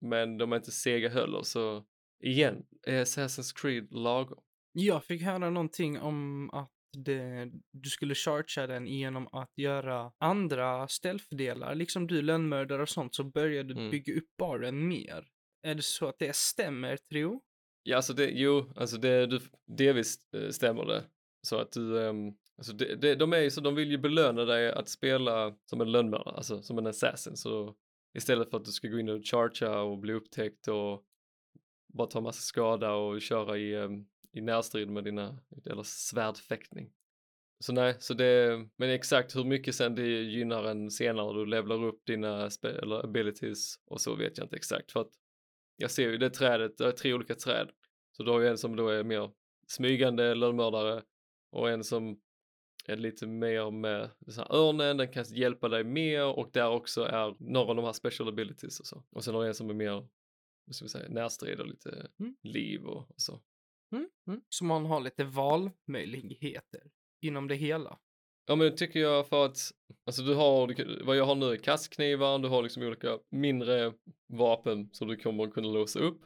[0.00, 1.84] men de är inte sega heller så
[2.24, 4.42] igen, är Assassin's Creed lagom?
[4.72, 10.88] Jag fick höra någonting om att det, du skulle chargea den genom att göra andra
[10.88, 13.90] stealth-delar, liksom du lönnmördare och sånt, så börjar du mm.
[13.90, 15.28] bygga upp baren mer.
[15.62, 17.42] Är det så att det stämmer, tro?
[17.82, 21.04] Ja, alltså det, jo, alltså det, du, delvis eh, stämmer det.
[21.46, 24.44] Så att du, um, alltså det, det, de är ju så, de vill ju belöna
[24.44, 27.36] dig att spela som en lönnmördare, alltså som en assassin.
[27.36, 27.74] Så
[28.18, 31.04] istället för att du ska gå in och chargea och bli upptäckt och
[31.92, 36.92] bara ta massa skada och köra i um, i närstrid med dina, eller svärdfäktning.
[37.60, 41.84] Så nej, så det, men exakt hur mycket sen det gynnar en senare du levlar
[41.84, 45.12] upp dina eller abilities och så vet jag inte exakt för att
[45.76, 47.70] jag ser ju det trädet, det är tre olika träd.
[48.12, 49.30] Så du har ju en som då är mer
[49.66, 51.02] smygande lönnmördare
[51.50, 52.20] och en som
[52.86, 57.02] är lite mer med så här, örnen, den kan hjälpa dig mer och där också
[57.02, 59.04] är några av de här special abilities och så.
[59.10, 60.08] Och sen har du en som är mer,
[60.64, 62.36] vad ska vi säga, närstrid och lite mm.
[62.42, 63.40] liv och, och så.
[63.92, 64.40] Mm, mm.
[64.48, 66.82] Så man har lite valmöjligheter
[67.20, 67.98] inom det hela.
[68.46, 69.58] Ja men det tycker jag för att,
[70.06, 73.92] alltså du har, vad jag har nu är kastknivar, du har liksom olika mindre
[74.28, 76.20] vapen som du kommer att kunna låsa upp.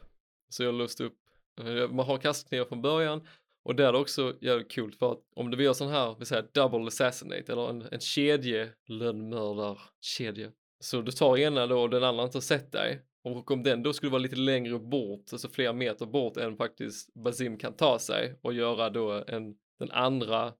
[0.49, 1.17] Så jag har låst upp,
[1.59, 3.27] eh, man har kastknivar från början
[3.63, 6.15] och där är det också jävligt coolt för att om du vill göra sån här,
[6.19, 10.51] vi säger double assassinate eller en, en kedje lönnmördarkedja.
[10.79, 13.01] Så du tar ena då och den andra inte har sett dig
[13.35, 17.13] och om den då skulle vara lite längre bort, alltså flera meter bort än faktiskt
[17.13, 20.53] Basim kan ta sig och göra då en, den andra,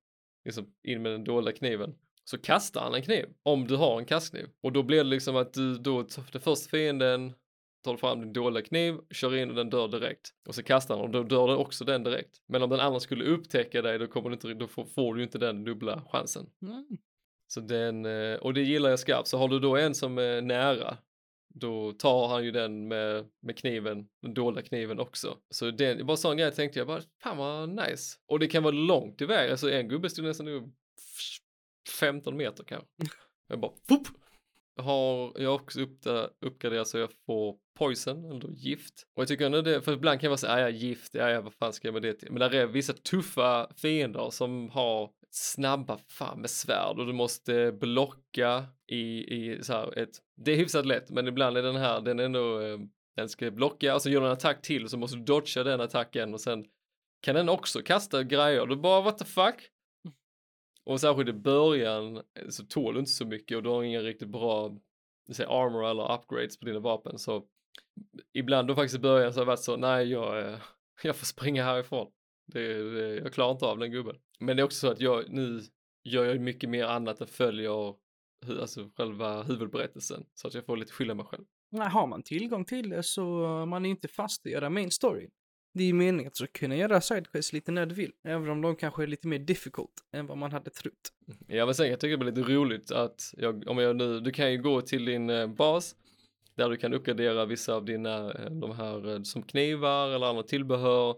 [0.46, 4.06] liksom in med den dolda kniven, så kastar han en kniv, om du har en
[4.06, 4.50] kastkniv.
[4.62, 7.34] Och då blir det liksom att du då, den första fienden
[7.84, 10.30] tar fram din dolda kniv, kör in och den dör direkt.
[10.48, 12.42] Och så kastar han och då dör det också den direkt.
[12.48, 15.24] Men om den andra skulle upptäcka dig, då, kommer du inte, då får, får du
[15.24, 16.50] inte den dubbla chansen.
[16.62, 16.86] Mm.
[17.48, 19.28] Så den, eh, och det gillar jag skarpt.
[19.28, 20.98] Så har du då en som är nära,
[21.50, 25.38] då tar han ju den med, med kniven, den dolda kniven också.
[25.50, 28.18] Så det var en sån grej tänkte jag bara, fan vad nice.
[28.28, 30.74] Och det kan vara långt iväg, alltså en gubbe stod nästan
[32.00, 32.88] 15 meter kanske.
[33.50, 34.08] Jag bara, Fup!
[34.80, 35.80] Har jag också
[36.42, 39.08] uppgraderat så jag får poison, eller gift.
[39.16, 41.54] Och jag tycker ändå det, för ibland kan jag vara så, ja gift, ja vad
[41.54, 42.32] fan ska jag med det till?
[42.32, 47.72] Men där är vissa tuffa fiender som har snabba fan med svärd och du måste
[47.72, 52.02] blocka i, i så här ett, det är hyfsat lätt men ibland är den här,
[52.02, 52.80] den är ändå, eh,
[53.16, 55.64] den ska blocka och så gör den en attack till och så måste du dodga
[55.64, 56.66] den attacken och sen
[57.22, 59.56] kan den också kasta grejer och du bara what the fuck?
[60.86, 64.04] Och särskilt i början eh, så tål du inte så mycket och du har ingen
[64.04, 64.78] riktigt bra
[65.32, 67.44] säga armor eller upgrades på dina vapen så
[68.34, 70.60] ibland då faktiskt i början så har det varit så, nej jag, eh,
[71.04, 72.12] jag får springa härifrån.
[72.48, 74.16] Det, det, jag klarar inte av den gubben.
[74.40, 75.62] Men det är också så att jag nu
[76.04, 77.94] gör jag mycket mer annat än följer
[78.60, 81.44] alltså själva huvudberättelsen så att jag får lite skylla mig själv.
[81.72, 83.24] Nej, har man tillgång till det så
[83.66, 85.30] man är inte fast i att göra main story.
[85.74, 88.50] Det är ju meningen att du ska kunna göra sidequests lite när du vill, även
[88.50, 90.94] om de kanske är lite mer difficult än vad man hade trott.
[91.48, 94.32] Ja, men sen jag tycker det blir lite roligt att jag, om jag nu, du
[94.32, 95.96] kan ju gå till din eh, bas
[96.56, 100.44] där du kan uppgradera vissa av dina, eh, de här eh, som knivar eller andra
[100.44, 101.16] tillbehör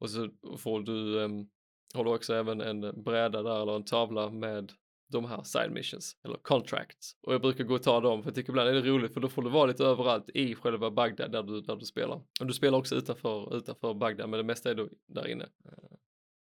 [0.00, 1.48] och så får du, um,
[1.94, 4.72] har du också även en bräda där eller en tavla med
[5.12, 8.34] de här side missions eller contracts och jag brukar gå och ta dem för jag
[8.34, 11.32] tycker ibland är det roligt för då får du vara lite överallt i själva Bagdad
[11.32, 12.20] där du, där du spelar.
[12.40, 15.44] Och du spelar också utanför, utanför Bagdad men det mesta är då där inne.
[15.44, 15.96] Eh,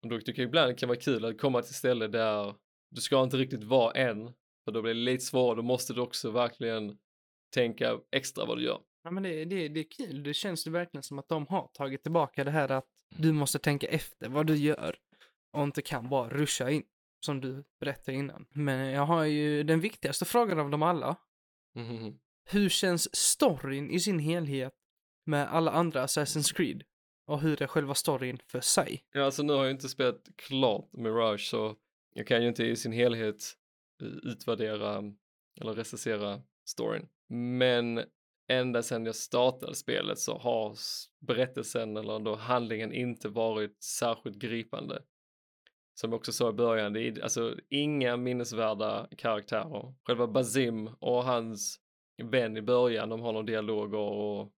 [0.04, 2.56] och då tycker jag ibland det kan vara kul att komma till ställe där
[2.90, 4.34] du ska inte riktigt vara än
[4.66, 6.98] för då blir det lite svårare, då måste du också verkligen
[7.54, 8.80] tänka extra vad du gör.
[9.04, 11.68] Ja men det, det, det är kul, det känns det verkligen som att de har
[11.74, 12.86] tagit tillbaka det här att
[13.18, 14.96] du måste tänka efter vad du gör
[15.54, 16.84] och inte kan bara ruscha in
[17.26, 18.46] som du berättade innan.
[18.52, 21.16] Men jag har ju den viktigaste frågan av dem alla.
[21.76, 22.20] Mm.
[22.50, 24.74] Hur känns storyn i sin helhet
[25.26, 26.84] med alla andra Assassin's Creed?
[27.28, 29.04] Och hur är själva storyn för sig?
[29.12, 31.76] Ja, alltså nu har jag inte spelat klart Mirage så
[32.14, 33.54] jag kan ju inte i sin helhet
[34.02, 35.14] eh, utvärdera
[35.62, 37.08] eller recensera storyn.
[37.30, 38.04] Men
[38.48, 40.76] ända sedan jag startade spelet så har
[41.28, 45.02] berättelsen eller då handlingen inte varit särskilt gripande
[45.96, 49.94] som jag också sa i början, det är alltså inga minnesvärda karaktärer.
[50.04, 51.80] Själva Bazim och hans
[52.24, 54.52] vän i början, de har någon dialog och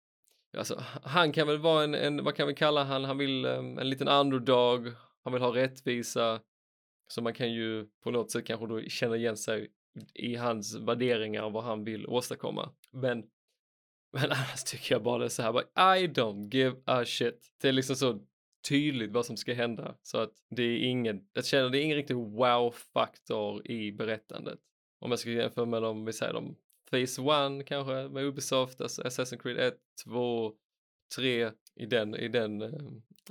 [0.56, 3.78] alltså, han kan väl vara en, en, vad kan vi kalla han, han vill um,
[3.78, 4.88] en liten underdog,
[5.24, 6.40] han vill ha rättvisa.
[7.08, 9.68] Så man kan ju på något sätt kanske då känna igen sig
[10.14, 12.70] i hans värderingar, och vad han vill åstadkomma.
[12.90, 13.24] Men,
[14.14, 17.55] men annars tycker jag bara det är så här, bara, I don't give a shit.
[17.61, 18.20] Det är liksom så
[18.68, 19.94] tydligt vad som ska hända.
[20.03, 24.59] Så att det är ingen, jag känner det är ingen riktig wow-faktor i berättandet.
[25.00, 26.57] Om jag ska jämföra med dem, vi säger dem,
[26.90, 29.74] Phase 1 kanske med Ubisoft, alltså Assassin's Creed 1,
[30.05, 30.53] 2,
[31.16, 32.70] 3 i den, i den eh,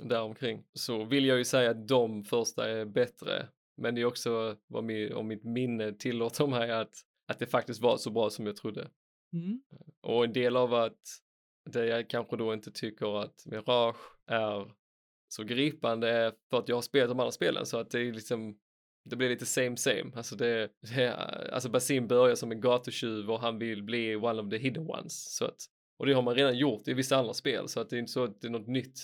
[0.00, 0.64] däromkring.
[0.74, 3.48] Så vill jag ju säga att de första är bättre.
[3.76, 6.94] Men det är också vad om mitt minne tillåter mig att,
[7.28, 8.88] att det faktiskt var så bra som jag trodde.
[9.34, 9.60] Mm.
[10.00, 11.00] Och en del av att
[11.70, 14.70] det jag kanske då inte tycker att Mirage är
[15.28, 18.58] så gripande för att jag har spelat de andra spelen så att det är liksom
[19.04, 20.10] det blir lite same same.
[20.14, 21.14] Alltså det, det
[21.52, 25.36] alltså Basim börjar som en gatutjuv och han vill bli one of the hidden ones.
[25.36, 25.56] Så att,
[25.98, 28.12] och det har man redan gjort i vissa andra spel så att det är inte
[28.12, 28.98] så att det är något nytt.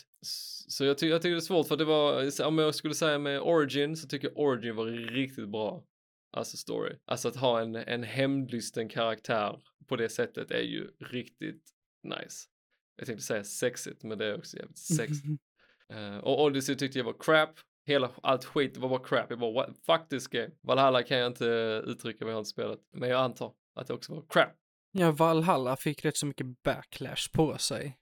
[0.69, 2.95] Så jag, ty jag tycker det är svårt för att det var, om jag skulle
[2.95, 5.85] säga med Origin så tycker jag Origin var riktigt bra.
[6.33, 6.97] Alltså story.
[7.05, 11.63] Alltså att ha en, en hämndlysten karaktär på det sättet är ju riktigt
[12.03, 12.49] nice.
[12.97, 15.43] Jag tänkte säga sexigt men det är också jävligt sexigt.
[15.93, 17.51] Uh, och Odyssey tyckte jag var crap.
[17.87, 19.27] Hela, allt skit var bara crap.
[19.31, 20.51] Jag bara, what, fuck this game.
[20.61, 21.45] Valhalla kan jag inte
[21.87, 22.79] uttrycka har inte spelat.
[22.93, 24.57] Men jag antar att det också var crap.
[24.93, 28.00] Ja, Valhalla fick rätt så mycket backlash på sig.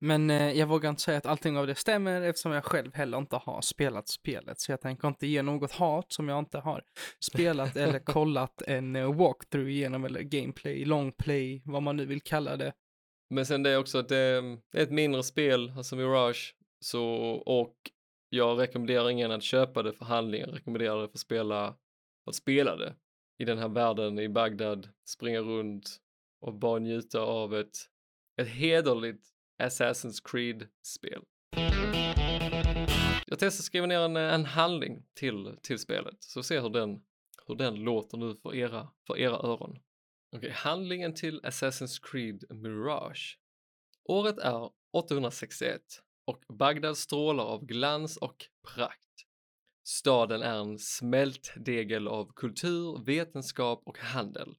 [0.00, 3.18] Men eh, jag vågar inte säga att allting av det stämmer eftersom jag själv heller
[3.18, 4.60] inte har spelat spelet.
[4.60, 6.82] Så jag tänker inte ge något hat som jag inte har
[7.20, 12.56] spelat eller kollat en eh, walkthrough igenom eller gameplay, longplay, vad man nu vill kalla
[12.56, 12.72] det.
[13.30, 14.40] Men sen det är också att det,
[14.72, 17.04] det är ett mindre spel, alltså Mirage, så,
[17.46, 17.76] och
[18.28, 21.76] jag rekommenderar ingen att köpa det för handlingen, jag rekommenderar det för att spela,
[22.24, 22.94] för att spela det
[23.38, 25.96] i den här världen i Bagdad, springa runt
[26.40, 27.76] och bara njuta av ett,
[28.36, 29.26] ett hederligt
[29.62, 31.22] Assassin's Creed-spel.
[33.26, 37.02] Jag testar att skriva ner en, en handling till, till spelet, så se hur den,
[37.46, 39.70] hur den låter nu för era, för era öron.
[39.70, 43.38] Okej, okay, handlingen till Assassin's Creed Mirage.
[44.04, 45.82] Året är 861
[46.24, 49.00] och Bagdad strålar av glans och prakt.
[49.86, 54.54] Staden är en smältdegel av kultur, vetenskap och handel,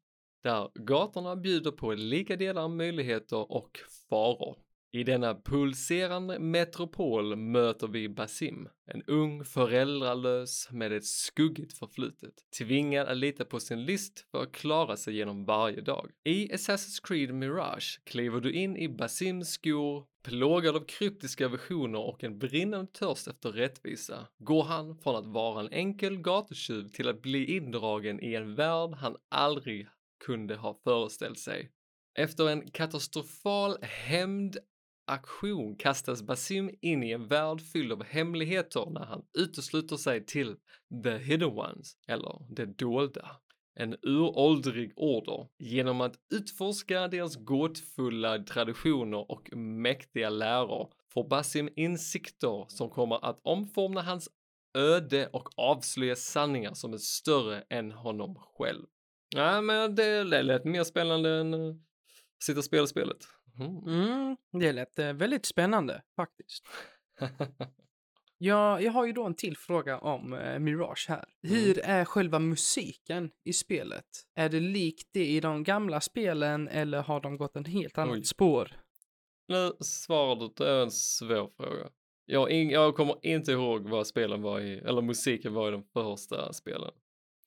[0.46, 3.80] där gatorna bjuder på lika delar möjligheter och
[4.10, 4.58] faror.
[4.92, 13.08] I denna pulserande metropol möter vi Basim, en ung föräldralös med ett skuggigt förflutet, tvingad
[13.08, 16.12] att lita på sin list för att klara sig genom varje dag.
[16.24, 22.24] I Assassin's Creed Mirage kliver du in i Basims skor, plågad av kryptiska visioner och
[22.24, 27.22] en brinnande törst efter rättvisa, går han från att vara en enkel gatutjuv till att
[27.22, 29.88] bli indragen i en värld han aldrig
[30.26, 31.72] kunde ha föreställt sig.
[32.18, 39.26] Efter en katastrofal hämndaktion kastas Basim in i en värld fylld av hemligheter när han
[39.38, 40.56] utesluter sig till
[41.04, 43.42] the hidden ones, eller det dolda.
[43.80, 52.66] en uråldrig order genom att utforska deras gåtfulla traditioner och mäktiga läror får Basim insikter
[52.68, 54.30] som kommer att omforma hans
[54.78, 58.86] öde och avslöja sanningar som är större än honom själv.
[59.30, 61.76] Ja, men det lät mer spännande än uh,
[62.44, 63.18] sitta och spela spelet.
[63.60, 63.78] Mm.
[63.88, 66.66] Mm, det lät uh, väldigt spännande faktiskt.
[68.38, 71.26] Ja, jag har ju då en till fråga om eh, Mirage här.
[71.44, 71.56] Mm.
[71.56, 74.06] Hur är själva musiken i spelet?
[74.36, 78.16] Är det likt det i de gamla spelen eller har de gått en helt annat
[78.16, 78.24] Oj.
[78.24, 78.72] spår?
[79.48, 81.90] Nu svarar det är en svår fråga.
[82.26, 86.54] Jag, jag kommer inte ihåg vad spelen var i, eller musiken var i de första
[86.54, 86.92] spelen.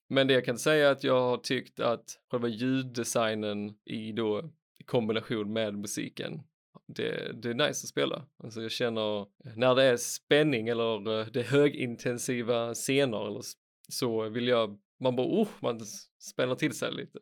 [0.08, 4.50] Men det jag kan säga är att jag har tyckt att själva ljuddesignen i då
[4.86, 6.42] kombination med musiken
[6.88, 8.24] det, det är nice att spela.
[8.44, 13.42] Alltså jag känner när det är spänning eller eh, det är högintensiva scener eller
[13.88, 15.80] så vill jag, man bara oh, man
[16.18, 17.18] spänner till sig lite.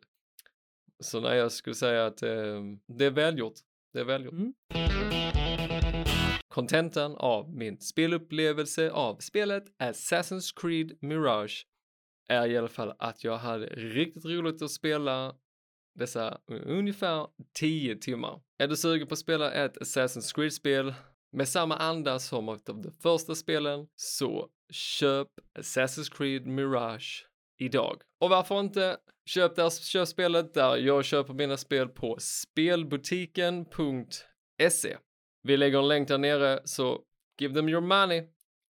[0.99, 3.53] Så nej, jag skulle säga att eh, det är välgjort.
[3.93, 4.33] Det är välgjort.
[4.33, 4.53] Mm.
[7.17, 11.67] Av min spelupplevelse av spelet Assassin's Creed Mirage
[12.27, 15.35] är i alla fall att jag hade riktigt roligt att spela
[15.95, 18.41] dessa ungefär 10 timmar.
[18.57, 20.93] Är du sugen på att spela ett Assassin's Creed-spel
[21.31, 25.27] med samma anda som av de första spelen så köp
[25.59, 28.01] Assassin's Creed Mirage idag.
[28.19, 28.97] Och varför inte?
[29.25, 34.97] Köp, där, köp spelet där jag köper mina spel på spelbutiken.se.
[35.43, 37.01] Vi lägger en länk där nere så
[37.39, 38.23] give them your money.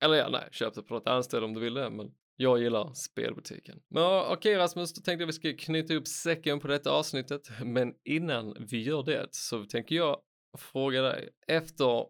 [0.03, 2.59] Eller ja, nej, köp det på något annat ställe om du vill det, men jag
[2.59, 3.81] gillar spelbutiken.
[3.89, 7.49] Men okej okay, Rasmus, då tänkte jag vi ska knyta upp säcken på detta avsnittet.
[7.65, 10.21] Men innan vi gör det så tänker jag
[10.59, 12.07] fråga dig efter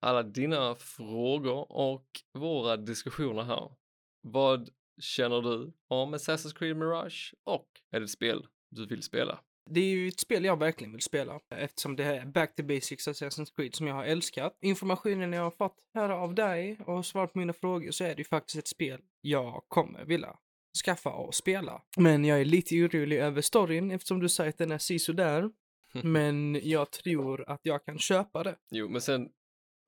[0.00, 3.72] alla dina frågor och våra diskussioner här.
[4.20, 4.68] Vad
[5.00, 9.40] känner du om Assassin's Creed Mirage och är det ett spel du vill spela?
[9.70, 13.08] Det är ju ett spel jag verkligen vill spela eftersom det är Back to Basics
[13.08, 14.58] Assassin's Creed som jag har älskat.
[14.60, 18.18] Informationen jag har fått här av dig och svarat på mina frågor så är det
[18.18, 20.36] ju faktiskt ett spel jag kommer vilja
[20.84, 21.82] skaffa och spela.
[21.96, 25.50] Men jag är lite orolig över storyn eftersom du säger att den är där.
[26.02, 28.56] Men jag tror att jag kan köpa det.
[28.70, 29.28] Jo, men sen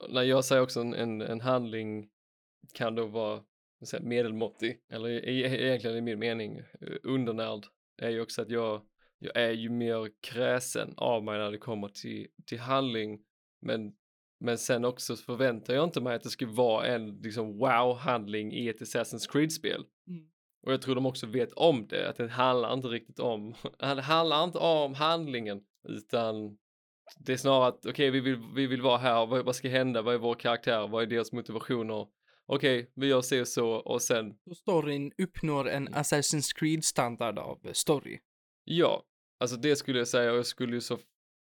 [0.09, 2.09] när jag säger också en, en, en handling
[2.73, 3.43] kan då vara
[4.01, 7.67] medelmåttig, eller egentligen i min mening eh, undernärd,
[8.03, 8.83] är ju också att jag
[9.21, 13.21] jag är ju mer kräsen av mig när det kommer till, till handling.
[13.63, 13.93] Men,
[14.41, 18.69] men sen också förväntar jag inte mig att det ska vara en liksom wow-handling i
[18.69, 19.85] ett Assassin's Creed-spel.
[20.09, 20.25] Mm.
[20.63, 24.03] Och jag tror de också vet om det, att det handlar inte riktigt om, det
[24.03, 26.59] handlar inte om handlingen, utan
[27.19, 29.69] det är snarare att okej, okay, vi, vill, vi vill vara här, vad, vad ska
[29.69, 32.07] hända, vad är vår karaktär, vad är deras motivationer?
[32.47, 34.35] Okej, okay, vi gör så och så och sen...
[34.49, 36.01] Så storyn uppnår en mm.
[36.01, 38.19] Assassin's Creed-standard av story.
[38.65, 39.05] Ja,
[39.41, 40.99] Alltså det skulle jag säga och jag skulle ju så,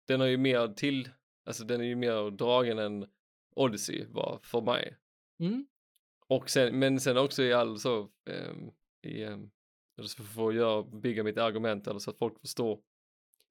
[0.07, 1.09] den har ju mer till,
[1.45, 3.07] alltså den är ju mer dragen än
[3.55, 4.97] Odyssey var för mig.
[5.39, 5.67] Mm.
[6.27, 8.71] Och sen, men sen också i all så, um,
[9.01, 9.51] i, um,
[10.35, 12.79] för att göra, bygga mitt argument eller så att folk förstår,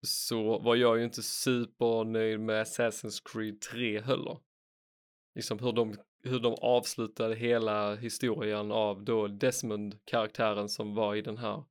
[0.07, 4.39] så var jag ju inte supernöjd med Assassin's Creed 3 heller.
[5.35, 11.39] Liksom hur de, hur de avslutade hela historien av då Desmond-karaktären som var i den
[11.39, 11.65] här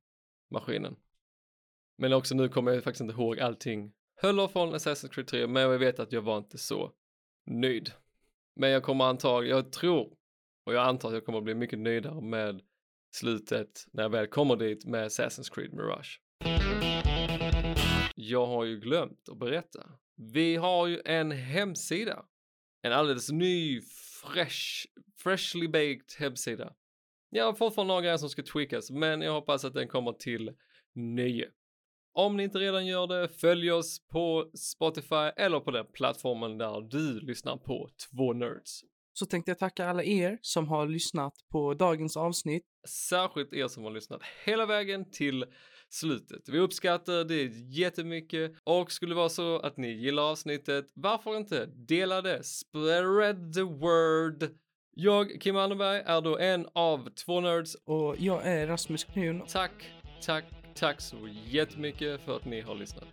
[0.50, 0.96] maskinen.
[1.98, 5.62] Men också nu kommer jag faktiskt inte ihåg allting höller från Assassin's Creed 3, men
[5.62, 6.92] jag vet att jag var inte så
[7.46, 7.90] nöjd.
[8.56, 10.16] Men jag kommer antagligen, jag tror
[10.66, 12.60] och jag antar att jag kommer bli mycket nöjdare med
[13.10, 16.20] slutet när jag väl kommer dit med Assassin's Creed Mirage.
[18.14, 19.86] Jag har ju glömt att berätta.
[20.16, 22.24] Vi har ju en hemsida.
[22.82, 23.80] En alldeles ny,
[24.22, 24.86] fresh,
[25.16, 26.74] freshly baked hemsida.
[27.30, 30.56] Jag har fortfarande några grejer som ska tweakas, men jag hoppas att den kommer till
[30.94, 31.50] nöje.
[32.18, 36.80] Om ni inte redan gör det, följ oss på Spotify eller på den plattformen där
[36.80, 38.80] du lyssnar på Två Nerds.
[39.12, 42.64] Så tänkte jag tacka alla er som har lyssnat på dagens avsnitt.
[42.88, 45.44] Särskilt er som har lyssnat hela vägen till
[45.90, 46.48] slutet.
[46.48, 47.42] Vi uppskattar det
[47.76, 52.44] jättemycket och skulle det vara så att ni gillar avsnittet, varför inte dela det?
[52.44, 54.50] Spread the word.
[54.94, 57.74] Jag, Kim Anderberg, är då en av två nerds.
[57.74, 59.42] Och jag är Rasmus Knun.
[59.48, 59.72] Tack,
[60.26, 60.44] tack
[60.78, 61.16] Tack så
[61.46, 63.04] jättemycket för att ni har lyssnat.